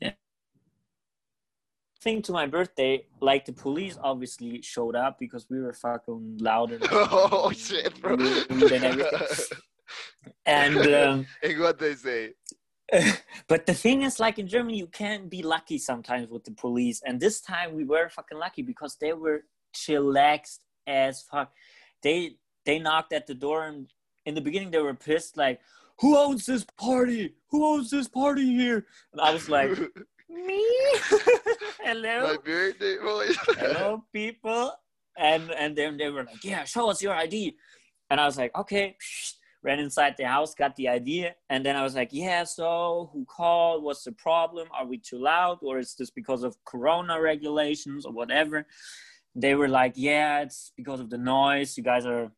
Yeah. 0.00 0.12
Thing 2.00 2.22
to 2.22 2.32
my 2.32 2.46
birthday, 2.46 3.06
like 3.20 3.44
the 3.44 3.52
police 3.52 3.98
obviously 4.00 4.62
showed 4.62 4.94
up 4.94 5.18
because 5.18 5.46
we 5.50 5.60
were 5.60 5.72
fucking 5.72 6.38
louder. 6.40 6.78
oh 6.92 7.50
shit, 7.52 8.00
bro. 8.00 8.14
and 8.14 8.62
everything. 8.72 9.58
And 10.46 10.76
um, 10.94 11.26
and 11.42 11.60
what 11.60 11.78
they 11.78 11.94
say? 11.94 12.34
but 13.48 13.66
the 13.66 13.74
thing 13.74 14.02
is, 14.02 14.20
like 14.20 14.38
in 14.38 14.46
Germany, 14.46 14.78
you 14.78 14.86
can 14.86 15.28
be 15.28 15.42
lucky 15.42 15.78
sometimes 15.78 16.28
with 16.28 16.44
the 16.44 16.50
police. 16.52 17.02
And 17.04 17.18
this 17.18 17.40
time 17.40 17.74
we 17.74 17.84
were 17.84 18.08
fucking 18.08 18.38
lucky 18.38 18.62
because 18.62 18.96
they 18.96 19.12
were 19.12 19.44
chillaxed 19.74 20.60
as 20.86 21.22
fuck. 21.22 21.52
They 22.02 22.36
they 22.64 22.78
knocked 22.78 23.12
at 23.12 23.26
the 23.26 23.34
door 23.34 23.64
and 23.64 23.88
in 24.24 24.34
the 24.34 24.40
beginning 24.40 24.70
they 24.70 24.78
were 24.78 24.94
pissed, 24.94 25.36
like, 25.36 25.60
who 26.00 26.16
owns 26.16 26.46
this 26.46 26.64
party? 26.78 27.34
Who 27.50 27.64
owns 27.66 27.90
this 27.90 28.08
party 28.08 28.44
here? 28.56 28.86
And 29.12 29.20
I 29.20 29.32
was 29.32 29.48
like, 29.48 29.70
me. 30.28 30.64
Hello. 31.80 32.28
My 32.28 32.36
birthday. 32.44 32.96
Hello, 33.00 34.04
people. 34.12 34.72
And 35.16 35.50
and 35.52 35.76
then 35.76 35.96
they 35.96 36.08
were 36.08 36.24
like, 36.24 36.42
yeah, 36.42 36.64
show 36.64 36.90
us 36.90 37.02
your 37.02 37.14
ID. 37.14 37.56
And 38.10 38.20
I 38.20 38.26
was 38.26 38.38
like, 38.38 38.54
okay. 38.56 38.96
Ran 39.62 39.78
inside 39.78 40.16
the 40.16 40.26
house, 40.26 40.54
got 40.54 40.74
the 40.76 40.88
ID. 40.88 41.28
and 41.48 41.64
then 41.64 41.76
I 41.76 41.82
was 41.82 41.94
like, 41.94 42.08
yeah. 42.12 42.44
So 42.44 43.10
who 43.12 43.24
called? 43.24 43.84
What's 43.84 44.04
the 44.04 44.12
problem? 44.12 44.68
Are 44.76 44.86
we 44.86 44.98
too 44.98 45.18
loud, 45.18 45.58
or 45.62 45.78
is 45.78 45.94
this 45.94 46.10
because 46.10 46.42
of 46.42 46.56
Corona 46.64 47.20
regulations 47.20 48.04
or 48.04 48.12
whatever? 48.12 48.66
They 49.34 49.54
were 49.54 49.68
like, 49.68 49.94
yeah, 49.96 50.40
it's 50.40 50.72
because 50.76 51.00
of 51.00 51.10
the 51.10 51.18
noise. 51.18 51.78
You 51.78 51.84
guys 51.84 52.04
are 52.06 52.30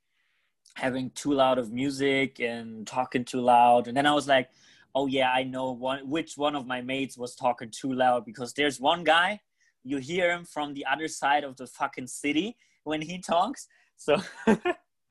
having 0.75 1.11
too 1.11 1.33
loud 1.33 1.59
of 1.59 1.73
music 1.73 2.41
and 2.41 2.87
talking 2.87 3.25
too 3.25 3.41
loud. 3.41 3.89
And 3.89 3.97
then 3.97 4.07
I 4.07 4.13
was 4.13 4.29
like, 4.29 4.51
oh 4.95 5.07
yeah, 5.07 5.31
I 5.31 5.45
know 5.45 5.73
one 5.73 6.09
which 6.09 6.37
one 6.37 6.55
of 6.55 6.67
my 6.67 6.81
mates 6.81 7.17
was 7.17 7.35
talking 7.35 7.71
too 7.71 7.93
loud 7.93 8.25
because 8.25 8.53
there's 8.53 8.81
one 8.81 9.05
guy 9.05 9.41
you 9.83 9.99
hear 9.99 10.33
him 10.33 10.45
from 10.45 10.75
the 10.75 10.87
other 10.91 11.09
side 11.09 11.45
of 11.45 11.57
the 11.57 11.67
fucking 11.67 12.07
city 12.07 12.57
when 12.85 13.03
he 13.03 13.19
talks. 13.19 13.69
So 13.97 14.17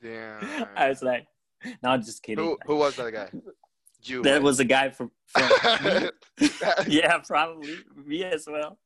Damn. 0.01 0.67
I 0.75 0.89
was 0.89 1.01
like, 1.01 1.27
no, 1.83 1.97
just 1.97 2.23
kidding. 2.23 2.43
Who, 2.43 2.57
who 2.65 2.77
was 2.77 2.95
that 2.95 3.11
guy? 3.11 3.29
You. 4.05 4.21
that 4.23 4.33
right? 4.33 4.43
was 4.43 4.59
a 4.59 4.65
guy 4.65 4.89
from, 4.89 5.11
from 5.27 5.49
yeah, 6.89 7.19
probably 7.19 7.77
me 7.95 8.25
as 8.25 8.45
well. 8.51 8.77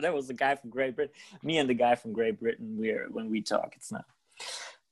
That 0.00 0.12
was 0.12 0.26
the 0.26 0.34
guy 0.34 0.56
from 0.56 0.70
Great 0.70 0.96
Britain. 0.96 1.14
Me 1.44 1.58
and 1.58 1.70
the 1.70 1.74
guy 1.74 1.94
from 1.94 2.12
Great 2.12 2.40
Britain. 2.40 2.74
We're 2.76 3.06
when 3.08 3.30
we 3.30 3.40
talk, 3.40 3.74
it's 3.76 3.92
not. 3.92 4.04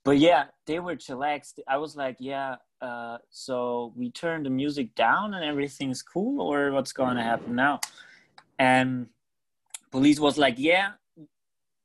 But 0.05 0.19
yeah, 0.19 0.45
they 0.67 0.79
were 0.79 0.95
chillaxed. 0.95 1.59
I 1.67 1.79
was 1.79 1.97
like, 1.97 2.19
yeah. 2.21 2.59
Uh, 2.81 3.19
so 3.31 3.93
we 3.97 4.13
turned 4.13 4.47
the 4.47 4.51
music 4.51 4.95
down 4.95 5.35
and 5.35 5.45
everything's 5.45 6.01
cool, 6.01 6.41
or 6.41 6.71
what's 6.71 6.93
going 6.93 7.17
to 7.17 7.25
happen 7.25 7.57
now? 7.57 7.81
And 8.61 9.09
police 9.91 10.21
was 10.21 10.39
like, 10.39 10.55
yeah, 10.59 10.91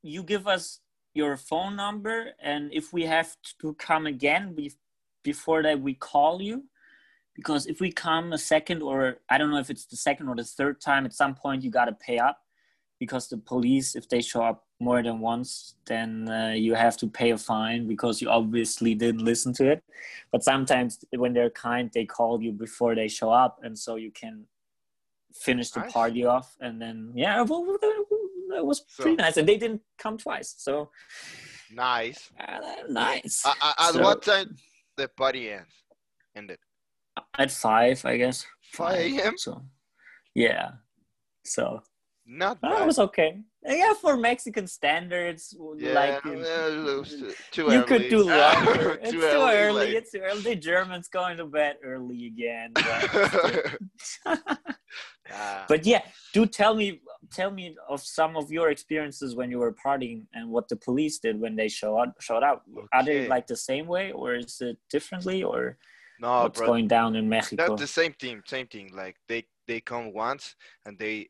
you 0.03 0.21
give 0.21 0.47
us 0.47 0.81
your 1.13 1.35
phone 1.35 1.75
number, 1.75 2.31
and 2.41 2.73
if 2.73 2.93
we 2.93 3.05
have 3.05 3.35
to 3.59 3.73
come 3.73 4.05
again, 4.05 4.53
we 4.55 4.71
before 5.23 5.63
that 5.63 5.79
we 5.79 5.93
call 5.93 6.41
you 6.41 6.63
because 7.35 7.65
if 7.67 7.79
we 7.79 7.91
come 7.91 8.33
a 8.33 8.37
second 8.37 8.81
or 8.81 9.17
i 9.29 9.37
don't 9.37 9.51
know 9.51 9.57
if 9.59 9.69
it's 9.69 9.85
the 9.85 9.95
second 9.95 10.27
or 10.27 10.35
the 10.35 10.43
third 10.43 10.79
time 10.81 11.05
at 11.05 11.13
some 11.13 11.33
point 11.35 11.63
you 11.63 11.69
got 11.71 11.85
to 11.85 11.93
pay 11.93 12.17
up 12.17 12.37
because 12.99 13.27
the 13.29 13.37
police 13.37 13.95
if 13.95 14.07
they 14.09 14.21
show 14.21 14.43
up 14.43 14.65
more 14.79 15.01
than 15.03 15.19
once 15.19 15.75
then 15.85 16.27
uh, 16.29 16.49
you 16.55 16.73
have 16.73 16.97
to 16.97 17.07
pay 17.07 17.29
a 17.31 17.37
fine 17.37 17.87
because 17.87 18.21
you 18.21 18.29
obviously 18.29 18.95
didn't 18.95 19.23
listen 19.23 19.53
to 19.53 19.69
it 19.69 19.83
but 20.31 20.43
sometimes 20.43 20.99
when 21.15 21.33
they're 21.33 21.49
kind 21.51 21.89
they 21.93 22.05
call 22.05 22.41
you 22.41 22.51
before 22.51 22.95
they 22.95 23.07
show 23.07 23.29
up 23.31 23.59
and 23.63 23.77
so 23.77 23.95
you 23.95 24.11
can 24.11 24.43
finish 25.33 25.69
the 25.71 25.79
Nice. 25.81 25.93
party 25.93 26.25
off 26.25 26.55
and 26.59 26.81
then 26.81 27.11
yeah 27.15 27.41
well, 27.43 27.77
it 28.57 28.65
was 28.65 28.83
So- 28.87 29.03
pretty 29.03 29.17
nice 29.17 29.37
and 29.37 29.47
they 29.47 29.57
didn't 29.57 29.81
come 29.97 30.17
twice 30.17 30.55
so 30.57 30.89
nice. 31.73 32.29
uh, 32.39 32.59
nice 32.89 33.45
uh, 33.45 33.53
at 33.79 33.93
So- 33.93 34.01
what 34.01 34.23
time 34.23 34.57
the 35.01 35.07
party 35.21 35.43
ends? 35.57 35.73
Ended. 36.39 36.59
at 37.43 37.51
five 37.51 37.97
i 38.11 38.15
guess 38.21 38.37
5 38.73 38.95
a.m. 38.97 39.35
so 39.45 39.53
yeah 40.45 40.67
so 41.55 41.65
Not 42.43 42.61
bad. 42.61 42.81
it 42.83 42.85
was 42.91 42.99
okay. 43.07 43.31
Yeah, 43.81 43.93
for 44.03 44.13
Mexican 44.29 44.65
standards, 44.77 45.43
yeah, 45.77 45.93
like 46.01 46.23
well, 46.25 46.89
it 46.93 46.97
was 47.03 47.09
too- 47.19 47.33
too 47.55 47.65
you 47.73 47.77
early. 47.81 47.89
could 47.91 48.05
do 48.15 48.21
longer. 48.41 48.99
it's 49.01 49.11
Too 49.11 49.19
too 49.21 49.25
early. 49.27 49.55
early, 49.63 49.85
like- 49.87 49.97
It's 49.99 50.11
too 50.13 50.21
early. 50.27 50.41
The 50.49 50.55
Germans 50.71 51.07
going 51.17 51.35
to 51.41 51.45
bed 51.57 51.73
early 51.91 52.19
again. 52.31 52.69
But, 52.73 53.77
Ah, 55.33 55.65
but 55.71 55.81
yeah, 55.91 56.01
do 56.33 56.45
tell 56.45 56.73
me, 56.81 56.87
tell 57.31 57.51
me 57.51 57.75
of 57.89 58.01
some 58.01 58.35
of 58.35 58.51
your 58.51 58.69
experiences 58.69 59.35
when 59.35 59.49
you 59.49 59.59
were 59.59 59.73
partying 59.73 60.23
and 60.33 60.49
what 60.49 60.67
the 60.67 60.75
police 60.75 61.19
did 61.19 61.39
when 61.39 61.55
they 61.55 61.67
show 61.67 61.97
up, 61.97 62.15
showed 62.19 62.43
up. 62.43 62.65
Are 62.93 63.03
they 63.03 63.27
like 63.27 63.47
the 63.47 63.55
same 63.55 63.87
way, 63.87 64.11
or 64.11 64.35
is 64.35 64.61
it 64.61 64.77
differently, 64.89 65.43
or 65.43 65.77
no, 66.19 66.43
what's 66.43 66.59
bro. 66.59 66.67
going 66.67 66.87
down 66.87 67.15
in 67.15 67.27
Mexico? 67.27 67.67
That's 67.67 67.81
the 67.81 67.87
same 67.87 68.13
thing. 68.13 68.41
Same 68.45 68.67
thing. 68.67 68.91
Like 68.93 69.15
they 69.27 69.45
they 69.67 69.79
come 69.79 70.13
once 70.13 70.55
and 70.85 70.97
they 70.99 71.29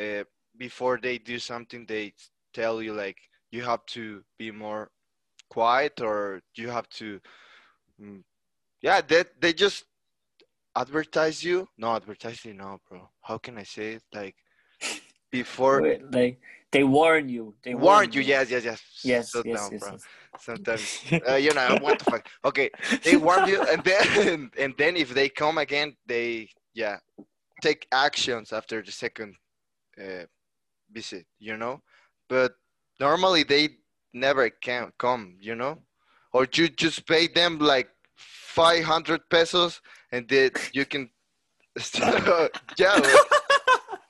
uh, 0.00 0.24
before 0.58 0.98
they 1.02 1.18
do 1.18 1.38
something 1.38 1.84
they 1.86 2.12
tell 2.54 2.82
you 2.82 2.92
like 2.92 3.18
you 3.50 3.62
have 3.62 3.84
to 3.86 4.22
be 4.38 4.50
more 4.50 4.90
quiet 5.50 6.00
or 6.00 6.40
you 6.54 6.68
have 6.68 6.88
to 6.88 7.20
mm, 8.00 8.22
yeah 8.82 9.00
they 9.00 9.24
they 9.40 9.52
just 9.52 9.84
advertise 10.76 11.42
you 11.42 11.68
no 11.78 11.94
advertise 11.94 12.44
you 12.44 12.54
no 12.54 12.78
bro 12.88 13.08
how 13.22 13.38
can 13.38 13.58
i 13.58 13.62
say 13.62 13.94
it 13.94 14.02
like 14.14 14.36
before 15.30 15.98
like 16.10 16.40
they 16.72 16.84
warn 16.84 17.28
you. 17.28 17.54
They 17.62 17.74
warn 17.74 18.12
you 18.12 18.20
yes 18.20 18.50
yes 18.50 18.64
yes 18.64 18.82
Yes. 19.04 19.32
Yes, 19.34 19.54
down, 19.60 19.72
yes, 19.72 19.88
yes. 19.92 20.02
sometimes 20.38 21.04
uh, 21.28 21.36
you 21.36 21.54
know 21.54 21.78
what 21.80 21.98
the 21.98 22.04
fuck 22.04 22.26
okay 22.44 22.70
they 23.04 23.16
warn 23.26 23.48
you 23.48 23.62
and 23.70 23.82
then 23.84 24.50
and 24.58 24.74
then 24.76 24.96
if 24.96 25.14
they 25.14 25.28
come 25.28 25.58
again 25.58 25.96
they 26.06 26.48
yeah 26.74 26.96
take 27.62 27.86
actions 27.92 28.52
after 28.52 28.82
the 28.82 28.92
second 28.92 29.34
uh, 30.00 30.24
visit 30.90 31.24
you 31.38 31.56
know 31.56 31.80
but 32.28 32.52
normally 33.00 33.44
they 33.44 33.68
never 34.12 34.50
can 34.50 34.92
come 34.98 35.36
you 35.40 35.54
know 35.54 35.78
or 36.32 36.46
you 36.54 36.68
just 36.68 37.06
pay 37.06 37.28
them 37.28 37.58
like 37.58 37.88
500 38.16 39.20
pesos 39.30 39.80
and 40.12 40.28
then 40.28 40.50
you 40.72 40.84
can 40.84 41.10
yeah. 42.78 43.00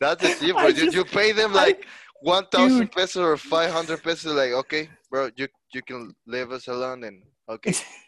That's 0.00 0.22
the 0.22 0.28
thing 0.28 0.52
bro. 0.54 0.62
I 0.62 0.68
You, 0.68 0.90
you 0.90 1.04
pay 1.04 1.32
them 1.32 1.52
I- 1.52 1.64
like 1.64 1.87
1000 2.22 2.90
pesos 2.90 3.16
or 3.22 3.37
500 3.37 4.02
pesos 4.02 4.32
like 4.32 4.52
okay 4.52 4.88
bro 5.11 5.30
you 5.37 5.46
you 5.72 5.82
can 5.82 6.14
leave 6.26 6.50
us 6.50 6.66
alone 6.66 7.04
and 7.04 7.22
okay 7.48 7.74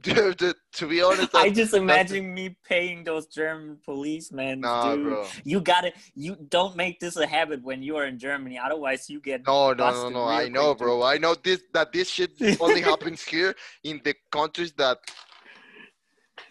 Dude, 0.02 0.38
to, 0.38 0.54
to 0.74 0.86
be 0.86 1.02
honest 1.02 1.34
I 1.34 1.50
just 1.50 1.74
imagine 1.74 2.32
me 2.32 2.56
paying 2.66 3.04
those 3.04 3.26
German 3.26 3.76
policemen. 3.84 4.60
Nah, 4.60 4.94
dude. 4.94 5.04
bro. 5.04 5.26
You 5.44 5.60
gotta, 5.60 5.92
you 6.14 6.36
don't 6.48 6.74
make 6.74 7.00
this 7.00 7.16
a 7.16 7.26
habit 7.26 7.62
when 7.62 7.82
you 7.82 7.96
are 7.96 8.06
in 8.06 8.18
Germany. 8.18 8.58
Otherwise, 8.58 9.10
you 9.10 9.20
get 9.20 9.46
No, 9.46 9.74
no, 9.74 9.90
no, 9.90 10.08
no. 10.08 10.24
I 10.24 10.48
know, 10.48 10.74
bro. 10.74 11.02
I 11.02 11.18
know 11.18 11.34
this 11.34 11.60
that 11.74 11.92
this 11.92 12.08
shit 12.08 12.30
only 12.60 12.80
happens 12.80 13.22
here 13.22 13.54
in 13.84 14.00
the 14.02 14.14
countries 14.32 14.72
that 14.78 14.98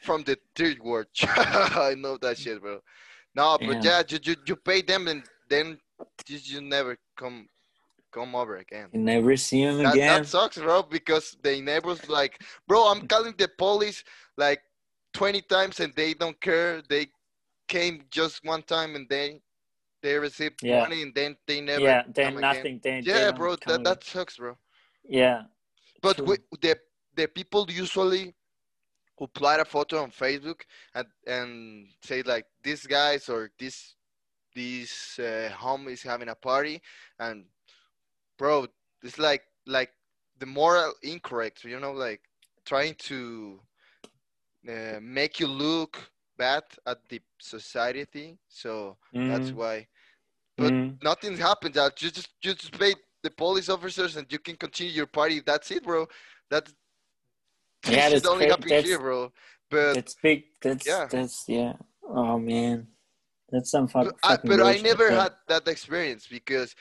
from 0.03 0.23
the 0.23 0.37
third 0.55 0.79
world. 0.79 1.07
I 1.23 1.95
know 1.97 2.17
that 2.17 2.37
shit, 2.37 2.61
bro. 2.61 2.81
No, 3.35 3.57
but 3.65 3.83
Yeah. 3.83 4.03
you, 4.09 4.19
you, 4.23 4.35
you 4.45 4.55
pay 4.55 4.81
them 4.81 5.07
and 5.07 5.23
then 5.49 5.79
you, 6.27 6.37
you 6.43 6.61
never 6.61 6.97
come 7.17 7.47
come 8.11 8.35
over 8.35 8.57
again. 8.57 8.89
You 8.93 8.99
never 9.01 9.37
see 9.37 9.65
them 9.65 9.79
That, 9.81 9.93
again. 9.93 10.21
that 10.21 10.25
sucks, 10.25 10.57
bro, 10.57 10.83
because 10.83 11.37
the 11.43 11.61
neighbors 11.61 12.09
like, 12.09 12.41
bro, 12.67 12.91
I'm 12.91 13.07
calling 13.07 13.35
the 13.37 13.47
police 13.57 14.03
like 14.37 14.61
20 15.13 15.41
times 15.43 15.79
and 15.79 15.93
they 15.95 16.13
don't 16.13 16.39
care. 16.41 16.81
They 16.89 17.07
came 17.67 18.03
just 18.09 18.43
one 18.43 18.63
time 18.63 18.95
and 18.95 19.07
they 19.09 19.41
they 20.01 20.17
received 20.17 20.63
Yeah. 20.63 20.79
money 20.79 21.01
and 21.03 21.13
then 21.13 21.35
they 21.47 21.61
never 21.61 21.81
yeah, 21.81 22.03
then 22.15 22.39
nothing. 22.39 22.79
They, 22.83 23.01
they 23.01 23.11
Yeah, 23.11 23.25
don't 23.25 23.37
bro, 23.37 23.55
that, 23.67 23.83
that 23.83 24.03
sucks, 24.03 24.37
bro. 24.37 24.57
yeah. 25.07 25.43
But 26.01 26.25
we, 26.25 26.37
the 26.61 26.77
the 27.15 27.27
people 27.27 27.65
usually 27.69 28.33
who 29.19 29.25
apply 29.25 29.57
a 29.57 29.65
photo 29.65 30.03
on 30.03 30.11
Facebook 30.11 30.61
and 30.95 31.07
and 31.27 31.87
say 32.03 32.23
like 32.23 32.47
these 32.63 32.87
guys 32.87 33.29
or 33.29 33.51
this 33.59 33.95
this 34.55 35.19
uh, 35.19 35.51
home 35.57 35.87
is 35.89 36.03
having 36.03 36.29
a 36.29 36.35
party 36.35 36.81
and 37.19 37.45
bro, 38.37 38.67
it's 39.03 39.19
like 39.19 39.43
like 39.67 39.91
the 40.39 40.47
moral 40.47 40.93
incorrect, 41.03 41.65
you 41.65 41.79
know, 41.79 41.93
like 41.93 42.21
trying 42.65 42.95
to 42.95 43.61
uh, 44.69 44.99
make 45.01 45.39
you 45.39 45.47
look 45.47 46.11
bad 46.37 46.63
at 46.85 47.07
the 47.09 47.21
society. 47.39 48.37
So 48.47 48.97
that's 49.27 49.53
Mm, 49.53 49.53
why 49.53 49.87
but- 50.57 50.75
mm. 50.75 50.99
nothing 51.03 51.37
happens. 51.37 51.75
You 51.75 52.11
just 52.11 52.29
you 52.43 52.53
just 52.53 52.77
pay 52.79 52.95
the 53.23 53.31
police 53.31 53.69
officers 53.69 54.17
and 54.17 54.31
you 54.31 54.39
can 54.39 54.55
continue 54.55 54.93
your 54.93 55.07
party. 55.07 55.41
That's 55.45 55.71
it, 55.71 55.83
bro. 55.83 56.07
That's 56.49 56.73
Yeah, 57.87 58.09
this 58.09 58.21
that's 58.23 58.27
only 58.27 58.47
happens 58.47 58.69
that's- 58.69 58.85
here, 58.85 58.99
bro. 58.99 59.31
But 59.71 59.93
That's 59.93 60.15
big. 60.15 60.45
That's 60.61 60.87
yeah. 60.87 61.05
that's 61.09 61.45
yeah. 61.47 61.73
Oh 62.03 62.39
man, 62.39 62.87
that's 63.51 63.69
some 63.69 63.87
fuck, 63.87 64.05
but, 64.05 64.15
I, 64.23 64.29
fucking 64.29 64.49
but 64.49 64.61
I 64.65 64.77
never 64.81 65.11
had 65.11 65.33
that 65.47 65.67
experience 65.67 66.25
because 66.25 66.73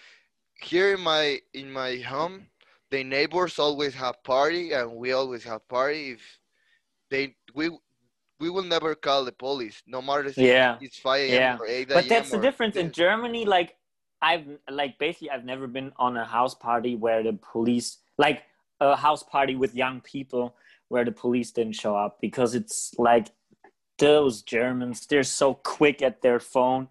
here 0.62 0.94
in 0.94 1.01
my 1.03 1.38
in 1.53 1.70
my 1.70 1.96
home, 1.99 2.46
the 2.90 3.05
neighbors 3.05 3.59
always 3.59 3.94
have 3.94 4.22
party 4.24 4.72
and 4.72 4.90
we 4.96 5.12
always 5.12 5.44
have 5.44 5.68
party. 5.68 6.12
If 6.12 6.22
they 7.11 7.34
we 7.55 7.68
we 8.40 8.49
will 8.49 8.62
never 8.62 8.94
call 8.94 9.26
the 9.26 9.32
police, 9.32 9.82
no 9.86 10.01
matter 10.01 10.24
if 10.24 10.38
Yeah. 10.38 10.78
it's 10.80 10.99
five 10.99 11.28
a.m. 11.28 11.34
Yeah. 11.34 11.57
or 11.61 11.66
eight 11.66 11.88
but 11.88 12.09
that's 12.09 12.30
the 12.30 12.38
difference 12.38 12.76
in 12.76 12.90
germany 12.92 13.44
like 13.44 13.76
i've 14.22 14.46
like 14.70 14.99
basically 14.99 15.28
i've 15.30 15.44
never 15.44 15.66
been 15.66 15.92
on 15.99 16.16
a 16.16 16.24
house 16.24 16.55
party 16.55 16.94
where 16.96 17.22
the 17.22 17.32
police 17.53 17.99
like 18.16 18.44
a 18.80 18.94
house 18.96 19.22
party 19.24 19.55
with 19.57 19.74
young 19.74 20.01
people 20.01 20.55
where 20.89 21.05
the 21.05 21.12
police 21.12 21.51
didn't 21.51 21.74
show 21.74 21.97
up 21.97 22.18
because 22.20 22.55
it's 22.55 22.95
like 22.99 23.28
those 23.99 24.43
Germans, 24.43 25.07
they're 25.07 25.22
so 25.22 25.55
quick 25.55 26.03
at 26.03 26.22
their 26.22 26.41
phone 26.41 26.89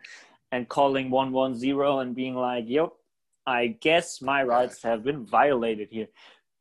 and 0.51 0.69
calling 0.69 1.09
110 1.09 1.79
and 1.99 2.15
being 2.15 2.35
like, 2.35 2.65
yep, 2.67 2.89
I 3.45 3.67
guess 3.67 4.21
my 4.21 4.43
rights 4.43 4.83
have 4.83 5.03
been 5.03 5.25
violated 5.25 5.89
here. 5.91 6.07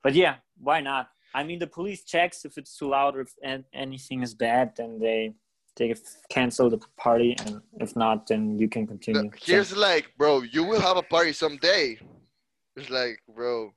But 0.03 0.14
yeah, 0.14 0.37
why 0.59 0.80
not? 0.80 1.11
I 1.34 1.43
mean, 1.43 1.59
the 1.59 1.66
police 1.66 2.05
checks 2.05 2.45
if 2.45 2.57
it's 2.57 2.76
too 2.78 2.91
loud 2.91 3.16
or 3.16 3.20
if 3.20 3.34
anything 3.74 4.22
is 4.22 4.34
bad, 4.34 4.72
then 4.76 4.99
they 4.99 5.34
they 5.76 5.95
cancel 6.30 6.70
the 6.70 6.78
party, 6.97 7.37
and 7.45 7.61
if 7.80 7.95
not, 7.97 8.26
then 8.26 8.59
you 8.59 8.68
can 8.68 8.87
continue. 8.87 9.30
Here's 9.43 9.68
so. 9.68 9.78
like, 9.78 10.11
bro, 10.16 10.41
you 10.41 10.64
will 10.64 10.80
have 10.80 10.97
a 10.97 11.03
party 11.03 11.34
someday. 11.34 11.99
It's 12.76 12.89
like, 12.89 13.18
bro, 13.34 13.74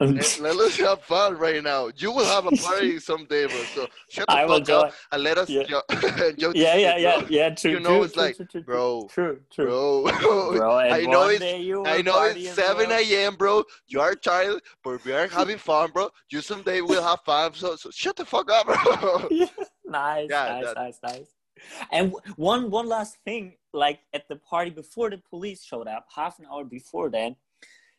let, 0.00 0.38
let, 0.40 0.56
us 0.56 0.76
have 0.76 1.02
fun 1.02 1.36
right 1.36 1.62
now. 1.62 1.90
You 1.96 2.12
will 2.12 2.24
have 2.24 2.46
a 2.46 2.50
party 2.62 3.00
someday, 3.00 3.46
bro. 3.46 3.56
So 3.74 3.88
shut 4.08 4.28
the 4.28 4.34
I 4.34 4.46
fuck 4.46 4.68
up 4.70 4.92
and 5.10 5.22
let 5.24 5.38
us 5.38 5.50
yeah. 5.50 5.64
jo- 5.64 5.82
yeah, 6.54 6.76
yeah, 6.76 6.96
yeah, 6.96 7.22
yeah. 7.28 7.50
True. 7.50 7.72
You 7.72 7.80
know, 7.80 7.88
true, 7.88 8.02
it's 8.04 8.14
true, 8.14 8.22
like, 8.22 8.36
true, 8.48 8.62
bro, 8.62 9.08
true, 9.10 9.40
true, 9.50 9.66
bro. 9.66 10.52
bro 10.56 10.78
I 10.78 11.04
know 11.04 11.28
it's, 11.28 11.44
I 11.44 12.02
know 12.02 12.22
it's 12.24 12.54
seven 12.54 12.92
a.m., 12.92 13.34
bro. 13.34 13.64
You 13.88 14.00
are 14.00 14.14
tired, 14.14 14.62
but 14.84 15.04
we 15.04 15.12
are 15.12 15.26
having 15.26 15.58
fun, 15.58 15.90
bro. 15.90 16.10
You 16.30 16.42
someday 16.42 16.80
will 16.80 17.02
have 17.02 17.20
fun. 17.26 17.54
So, 17.54 17.74
so 17.74 17.90
shut 17.90 18.14
the 18.14 18.24
fuck 18.24 18.50
up, 18.52 18.66
bro. 18.66 19.28
nice, 19.84 20.28
yeah, 20.30 20.48
nice, 20.48 20.64
that. 20.64 20.76
nice, 20.76 20.98
nice. 21.02 21.34
And 21.90 22.14
one, 22.36 22.70
one 22.70 22.86
last 22.86 23.16
thing, 23.24 23.54
like 23.72 23.98
at 24.12 24.28
the 24.28 24.36
party 24.36 24.70
before 24.70 25.10
the 25.10 25.20
police 25.28 25.64
showed 25.64 25.88
up, 25.88 26.06
half 26.14 26.38
an 26.38 26.46
hour 26.46 26.62
before 26.62 27.10
that 27.10 27.34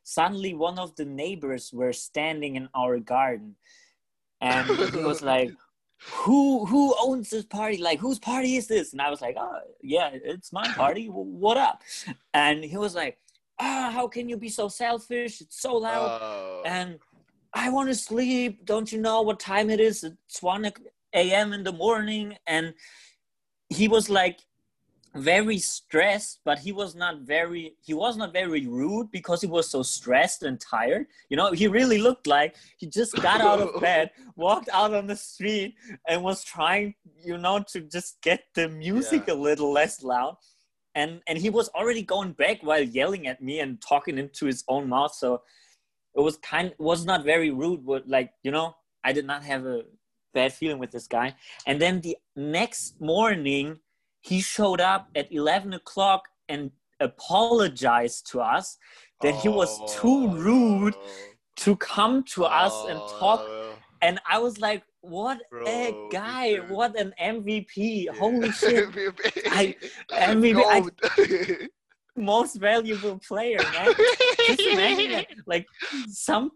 suddenly 0.03 0.53
one 0.53 0.79
of 0.79 0.95
the 0.95 1.05
neighbors 1.05 1.71
were 1.73 1.93
standing 1.93 2.55
in 2.55 2.69
our 2.75 2.99
garden. 2.99 3.55
And 4.41 4.67
he 4.67 5.03
was 5.03 5.21
like 5.21 5.51
who 6.01 6.65
who 6.65 6.95
owns 7.01 7.29
this 7.29 7.45
party? 7.45 7.77
Like 7.77 7.99
whose 7.99 8.19
party 8.19 8.55
is 8.55 8.67
this? 8.67 8.93
And 8.93 9.01
i 9.01 9.09
was 9.09 9.21
like 9.21 9.35
oh 9.37 9.59
yeah 9.81 10.09
it's 10.13 10.53
my 10.53 10.67
party. 10.69 11.07
What 11.07 11.57
up? 11.57 11.81
And 12.33 12.63
he 12.63 12.77
was 12.77 12.95
like 12.95 13.17
ah 13.59 13.87
oh, 13.87 13.91
how 13.91 14.07
can 14.07 14.29
you 14.29 14.37
be 14.37 14.49
so 14.49 14.67
selfish? 14.67 15.41
It's 15.41 15.61
so 15.61 15.75
loud. 15.75 16.19
Oh. 16.21 16.63
and 16.65 16.99
i 17.53 17.69
want 17.69 17.89
to 17.89 17.95
sleep. 17.95 18.65
Don't 18.65 18.91
you 18.91 18.99
know 18.99 19.21
what 19.21 19.39
time 19.39 19.69
it 19.69 19.79
is? 19.79 20.03
It's 20.03 20.41
1 20.41 20.71
a.m 21.13 21.53
in 21.53 21.63
the 21.63 21.73
morning. 21.73 22.37
And 22.47 22.73
he 23.69 23.87
was 23.87 24.09
like 24.09 24.39
very 25.15 25.57
stressed 25.57 26.39
but 26.45 26.59
he 26.59 26.71
was 26.71 26.95
not 26.95 27.21
very 27.21 27.75
he 27.81 27.93
was 27.93 28.15
not 28.15 28.31
very 28.31 28.67
rude 28.67 29.11
because 29.11 29.41
he 29.41 29.47
was 29.47 29.69
so 29.69 29.81
stressed 29.81 30.43
and 30.43 30.59
tired. 30.59 31.07
You 31.29 31.37
know 31.37 31.51
he 31.51 31.67
really 31.67 31.97
looked 31.97 32.27
like 32.27 32.55
he 32.77 32.87
just 32.87 33.15
got 33.15 33.41
out 33.41 33.59
of 33.59 33.81
bed 33.81 34.11
walked 34.35 34.69
out 34.71 34.93
on 34.93 35.07
the 35.07 35.15
street 35.15 35.75
and 36.07 36.23
was 36.23 36.43
trying 36.43 36.95
you 37.23 37.37
know 37.37 37.63
to 37.71 37.81
just 37.81 38.21
get 38.21 38.43
the 38.53 38.69
music 38.69 39.23
yeah. 39.27 39.33
a 39.33 39.35
little 39.35 39.71
less 39.71 40.03
loud. 40.03 40.37
And 40.95 41.21
and 41.27 41.37
he 41.37 41.49
was 41.49 41.69
already 41.69 42.03
going 42.03 42.33
back 42.33 42.61
while 42.61 42.81
yelling 42.81 43.27
at 43.27 43.41
me 43.41 43.59
and 43.59 43.81
talking 43.81 44.17
into 44.17 44.45
his 44.45 44.63
own 44.67 44.89
mouth. 44.89 45.13
So 45.13 45.41
it 46.15 46.21
was 46.21 46.37
kind 46.37 46.73
was 46.77 47.05
not 47.05 47.23
very 47.23 47.51
rude 47.51 47.85
but 47.85 48.07
like 48.07 48.31
you 48.41 48.49
know 48.49 48.75
i 49.03 49.13
did 49.13 49.27
not 49.27 49.43
have 49.43 49.63
a 49.67 49.83
bad 50.33 50.53
feeling 50.53 50.79
with 50.79 50.91
this 50.91 51.07
guy. 51.07 51.35
And 51.65 51.81
then 51.81 52.01
the 52.01 52.17
next 52.35 52.99
morning 53.01 53.79
he 54.21 54.41
showed 54.41 54.81
up 54.81 55.09
at 55.15 55.31
11 55.31 55.73
o'clock 55.73 56.27
and 56.47 56.71
apologized 56.99 58.29
to 58.31 58.41
us 58.41 58.77
that 59.21 59.33
oh. 59.35 59.39
he 59.39 59.49
was 59.49 59.77
too 59.93 60.27
oh. 60.29 60.33
rude 60.33 60.95
oh. 60.97 61.07
to 61.57 61.75
come 61.77 62.23
to 62.23 62.45
us 62.45 62.73
and 62.89 62.99
talk 63.19 63.41
oh. 63.43 63.73
and 64.01 64.19
i 64.29 64.37
was 64.37 64.59
like 64.59 64.83
what 65.01 65.39
Bro, 65.49 65.65
a 65.65 66.09
guy 66.11 66.55
what 66.67 66.99
an 66.99 67.13
mvp 67.21 67.67
yeah. 67.75 68.11
holy 68.13 68.51
shit 68.59 68.89
MVP. 68.91 69.41
I, 69.47 69.75
MVP 70.11 70.61
I, 71.01 71.67
most 72.17 72.57
valuable 72.57 73.17
player 73.25 73.59
man 73.71 73.93
just 74.47 74.59
imagine 74.59 75.25
like 75.47 75.65
some 76.07 76.51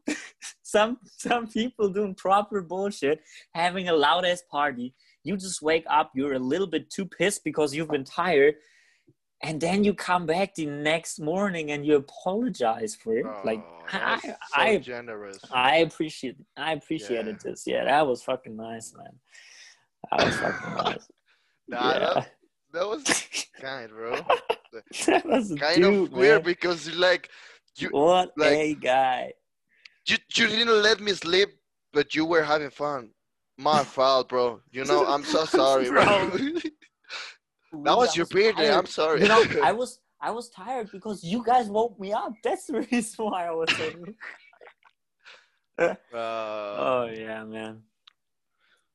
some 0.62 0.98
some 1.06 1.48
people 1.48 1.88
doing 1.88 2.16
proper 2.16 2.62
bullshit 2.62 3.22
having 3.54 3.88
a 3.88 3.94
loud 3.94 4.26
ass 4.26 4.44
party 4.52 4.94
you 5.24 5.38
just 5.38 5.62
wake 5.62 5.86
up, 5.90 6.12
you're 6.16 6.34
a 6.34 6.40
little 6.40 6.68
bit 6.68 6.90
too 6.90 7.06
pissed 7.06 7.44
because 7.44 7.74
you've 7.74 7.90
been 7.90 8.04
tired, 8.04 8.56
and 9.42 9.60
then 9.60 9.84
you 9.84 9.94
come 9.94 10.26
back 10.26 10.56
the 10.56 10.66
next 10.66 11.20
morning 11.20 11.72
and 11.72 11.86
you 11.86 11.98
apologize 11.98 12.96
for 12.96 13.18
it. 13.18 13.26
Oh, 13.28 13.42
like 13.44 13.64
I, 13.92 14.20
so 14.22 14.36
I, 14.56 14.78
generous. 14.78 15.40
I 15.52 15.78
appreciate, 15.78 16.38
I 16.56 16.74
appreciated 16.74 17.38
yeah. 17.44 17.52
this. 17.52 17.64
Yeah, 17.66 17.84
that 17.86 18.08
was 18.08 18.24
fucking 18.24 18.56
nice, 18.56 18.94
man. 18.96 19.20
That 20.12 20.26
was 20.26 20.36
fucking 20.38 20.76
nice. 20.84 21.08
nah, 21.68 21.94
yeah. 21.94 22.00
that, 22.74 22.80
that 22.80 22.88
was 22.88 23.48
kind, 23.60 23.90
bro. 23.90 24.16
that 25.08 25.26
was 25.26 25.54
kind 25.60 25.76
dude, 25.76 26.06
of 26.06 26.12
weird 26.14 26.44
man. 26.44 26.46
because 26.46 26.94
like 26.96 27.30
you, 27.78 27.90
what 27.90 28.32
like, 28.38 28.54
a 28.54 28.74
guy. 28.76 29.34
You 30.08 30.18
you 30.36 30.48
didn't 30.48 30.82
let 30.82 31.00
me 31.00 31.12
sleep, 31.14 31.50
but 31.92 32.16
you 32.16 32.26
were 32.26 32.44
having 32.44 32.70
fun. 32.70 33.10
My 33.58 33.84
fault, 33.84 34.30
bro. 34.30 34.62
You 34.72 34.86
know, 34.86 35.06
I'm 35.06 35.24
so 35.24 35.46
sorry, 35.60 35.90
bro. 35.90 36.04
that 37.84 37.98
was 37.98 38.16
your 38.16 38.26
birthday. 38.26 38.74
I'm 38.74 38.86
sorry. 38.86 39.22
You 39.22 39.28
know, 39.28 39.44
I 39.64 39.72
was 39.72 40.00
I 40.22 40.32
was 40.32 40.50
tired 40.50 40.90
because 40.92 41.24
you 41.24 41.44
guys 41.44 41.68
woke 41.68 42.00
me 42.00 42.14
up. 42.14 42.34
That's 42.44 42.68
the 42.68 42.82
reason 42.92 43.26
why 43.26 43.48
I 43.48 43.52
was 43.52 43.70
saying. 43.76 44.16
uh, 45.78 45.96
oh 46.14 47.10
yeah, 47.14 47.44
man. 47.44 47.82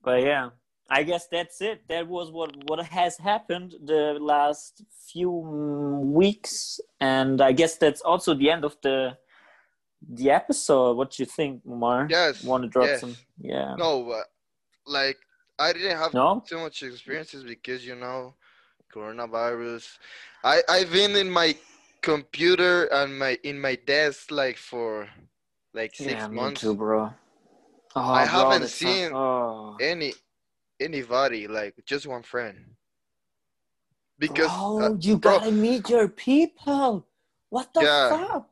But 0.03 0.23
yeah, 0.23 0.51
I 0.91 1.03
guess 1.03 1.29
that's 1.31 1.61
it. 1.61 1.87
That 1.89 2.09
was 2.09 2.31
what 2.31 2.53
what 2.67 2.85
has 2.87 3.17
happened 3.19 3.75
the 3.85 4.17
last 4.21 4.83
few 5.13 5.31
weeks, 5.31 6.81
and 7.01 7.41
I 7.41 7.53
guess 7.53 7.77
that's 7.77 8.01
also 8.01 8.35
the 8.35 8.51
end 8.51 8.65
of 8.65 8.77
the 8.83 9.17
the 10.09 10.31
episode. 10.31 10.97
What 10.97 11.11
do 11.11 11.23
you 11.23 11.27
think, 11.27 11.65
Mar? 11.67 12.07
Yes. 12.09 12.43
Want 12.43 12.63
to 12.63 12.69
drop 12.69 12.87
yes. 12.87 13.01
some? 13.01 13.17
Yeah. 13.39 13.75
No, 13.77 14.11
uh, 14.11 14.23
like 14.89 15.19
I 15.59 15.73
didn't 15.73 15.99
have 15.99 16.15
no? 16.15 16.43
too 16.47 16.59
much 16.59 16.83
experiences 16.83 17.45
because 17.45 17.87
you 17.87 17.95
know 17.95 18.35
coronavirus. 18.95 19.99
I 20.45 20.63
I've 20.69 20.93
been 20.93 21.17
in 21.17 21.31
my 21.31 21.57
computer 22.01 22.85
and 22.87 23.19
my 23.19 23.39
in 23.43 23.61
my 23.61 23.77
desk 23.87 24.31
like 24.31 24.57
for 24.57 25.09
like 25.75 25.95
six 25.95 26.13
yeah, 26.13 26.29
months. 26.29 26.61
Too, 26.61 26.75
bro. 26.75 27.13
Oh, 27.97 28.01
I 28.01 28.25
bro, 28.25 28.51
haven't 28.51 28.69
seen 28.69 29.13
oh. 29.13 29.77
any 29.81 30.13
anybody 30.81 31.49
like 31.49 31.75
just 31.87 32.07
one 32.07 32.23
friend. 32.23 32.57
Because 34.19 34.51
oh, 34.51 34.83
uh, 34.83 34.97
you 35.01 35.19
bro, 35.19 35.39
gotta 35.39 35.53
meet 35.53 35.89
your 35.89 36.09
people. 36.09 37.07
What 37.51 37.73
the 37.73 37.83
yeah. 37.83 38.09
fuck? 38.11 38.49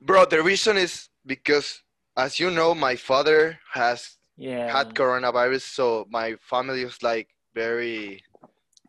Bro, 0.00 0.26
the 0.26 0.42
reason 0.42 0.76
is 0.76 1.08
because 1.26 1.82
as 2.16 2.38
you 2.38 2.50
know, 2.50 2.74
my 2.74 2.96
father 2.96 3.58
has 3.72 4.17
yeah. 4.38 4.70
had 4.74 4.94
coronavirus 4.94 5.62
so 5.62 6.06
my 6.10 6.36
family 6.40 6.84
was 6.84 7.02
like 7.02 7.28
very 7.54 8.22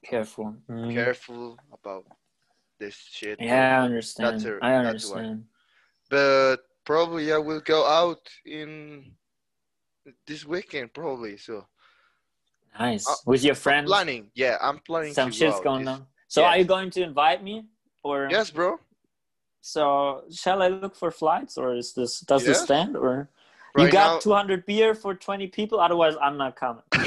careful. 0.06 0.56
Mm. 0.70 0.94
careful 0.94 1.58
about 1.74 2.06
this 2.80 2.96
shit. 2.96 3.42
Yeah 3.42 3.82
i 3.82 3.86
understand. 3.86 4.46
A, 4.46 4.60
i 4.62 4.76
understand. 4.76 5.46
But 6.10 6.58
probably 6.86 7.34
i 7.34 7.38
will 7.38 7.62
go 7.62 7.86
out 7.86 8.22
in 8.46 9.12
this 10.28 10.46
weekend 10.46 10.94
probably 10.94 11.38
so. 11.38 11.66
Nice. 12.80 13.10
Uh, 13.10 13.16
with 13.26 13.44
your 13.44 13.56
friends? 13.56 13.92
I'm 13.92 14.06
planning. 14.06 14.32
Yeah 14.36 14.58
i'm 14.62 14.80
planning 14.80 15.14
some 15.14 15.32
shit's 15.32 15.60
going 15.62 15.86
this, 15.86 15.96
on. 15.96 16.06
So 16.28 16.42
yes. 16.42 16.48
are 16.48 16.58
you 16.60 16.66
going 16.66 16.92
to 16.92 17.02
invite 17.02 17.44
me 17.44 17.66
or? 18.04 18.28
Yes 18.30 18.52
bro. 18.52 18.80
So 19.62 20.24
shall 20.32 20.62
i 20.62 20.68
look 20.68 20.96
for 20.96 21.12
flights 21.12 21.58
or 21.58 21.76
is 21.76 21.94
this 21.94 22.20
does 22.22 22.46
yes. 22.46 22.50
this 22.50 22.64
stand 22.66 22.96
or 22.96 23.30
Right 23.76 23.86
you 23.86 23.92
got 23.92 24.16
now, 24.16 24.20
200 24.20 24.66
beer 24.66 24.96
for 24.96 25.14
20 25.14 25.48
people. 25.48 25.80
Otherwise, 25.80 26.16
I'm 26.22 26.38
not 26.38 26.56
coming. 26.56 26.82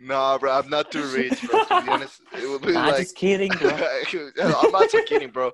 nah, 0.00 0.38
bro, 0.38 0.52
I'm 0.52 0.68
not 0.68 0.92
too 0.92 1.04
rich, 1.06 1.42
bro. 1.48 1.64
To 1.64 1.82
be 1.82 1.90
honest, 1.90 2.20
it 2.34 2.48
would 2.48 2.62
be 2.62 2.72
nah, 2.72 2.88
like. 2.88 2.98
just 2.98 3.16
kidding, 3.16 3.50
bro. 3.50 3.70
I'm 4.42 4.70
not 4.70 4.90
just 4.90 5.08
kidding, 5.08 5.30
bro. 5.30 5.50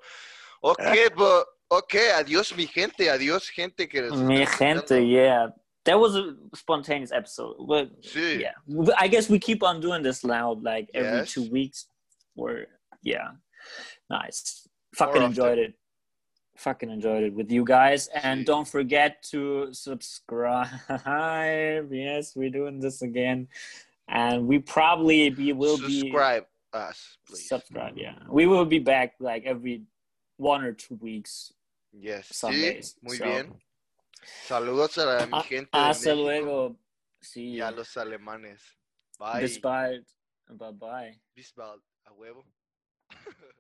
Okay, 0.62 1.08
but 1.16 1.46
okay, 1.70 2.12
adios, 2.18 2.54
mi 2.56 2.66
gente, 2.66 3.08
adios, 3.08 3.48
gente. 3.48 3.86
Que 3.86 4.10
mi 4.10 4.44
gente, 4.44 5.02
yeah. 5.02 5.48
That 5.84 5.98
was 5.98 6.16
a 6.16 6.34
spontaneous 6.54 7.12
episode. 7.12 7.56
But 7.66 8.02
sí. 8.02 8.40
yeah, 8.40 8.52
I 8.98 9.08
guess 9.08 9.30
we 9.30 9.38
keep 9.38 9.62
on 9.62 9.80
doing 9.80 10.02
this 10.02 10.22
now, 10.22 10.58
like 10.60 10.90
every 10.92 11.20
yes. 11.20 11.32
two 11.32 11.48
weeks. 11.50 11.86
Or 12.36 12.66
yeah, 13.02 13.30
nice. 14.10 14.68
Fucking 14.94 15.22
enjoyed 15.22 15.58
it 15.58 15.77
fucking 16.58 16.90
enjoyed 16.90 17.22
it 17.22 17.34
with 17.34 17.50
you 17.50 17.64
guys 17.64 18.08
and 18.22 18.44
don't 18.44 18.68
forget 18.68 19.22
to 19.22 19.68
subscribe 19.72 20.66
yes 21.90 22.34
we're 22.34 22.50
doing 22.50 22.80
this 22.80 23.02
again 23.02 23.46
and 24.08 24.46
we 24.46 24.58
probably 24.58 25.30
be 25.30 25.52
will 25.52 25.76
subscribe 25.76 25.88
be 25.88 26.00
subscribe 26.00 26.46
us 26.72 27.18
please 27.26 27.48
subscribe 27.48 27.96
yeah 27.96 28.18
we 28.28 28.46
will 28.46 28.64
be 28.64 28.78
back 28.78 29.14
like 29.20 29.44
every 29.44 29.82
one 30.36 30.64
or 30.64 30.72
two 30.72 30.96
weeks 31.00 31.52
yes 31.92 32.28
some 32.32 32.52
sí, 32.52 32.94
muy 33.02 33.16
so. 33.16 33.24
bien 33.24 33.54
saludos 34.46 34.98
a 34.98 35.22
ah, 35.22 35.26
mi 35.26 35.42
gente 35.42 35.70
hasta 35.72 36.14
luego 36.14 36.76
Sí. 37.20 37.56
y 37.56 37.60
a 37.60 37.70
los 37.70 37.96
alemanes. 37.96 38.62
Bye. 39.18 39.42
Bis 39.42 39.60
bald. 39.60 40.06
Bye 40.48 40.72
bye. 40.72 41.20
Bis 41.34 41.52
bald. 41.52 41.82
A 42.04 42.12
huevo. 42.12 42.44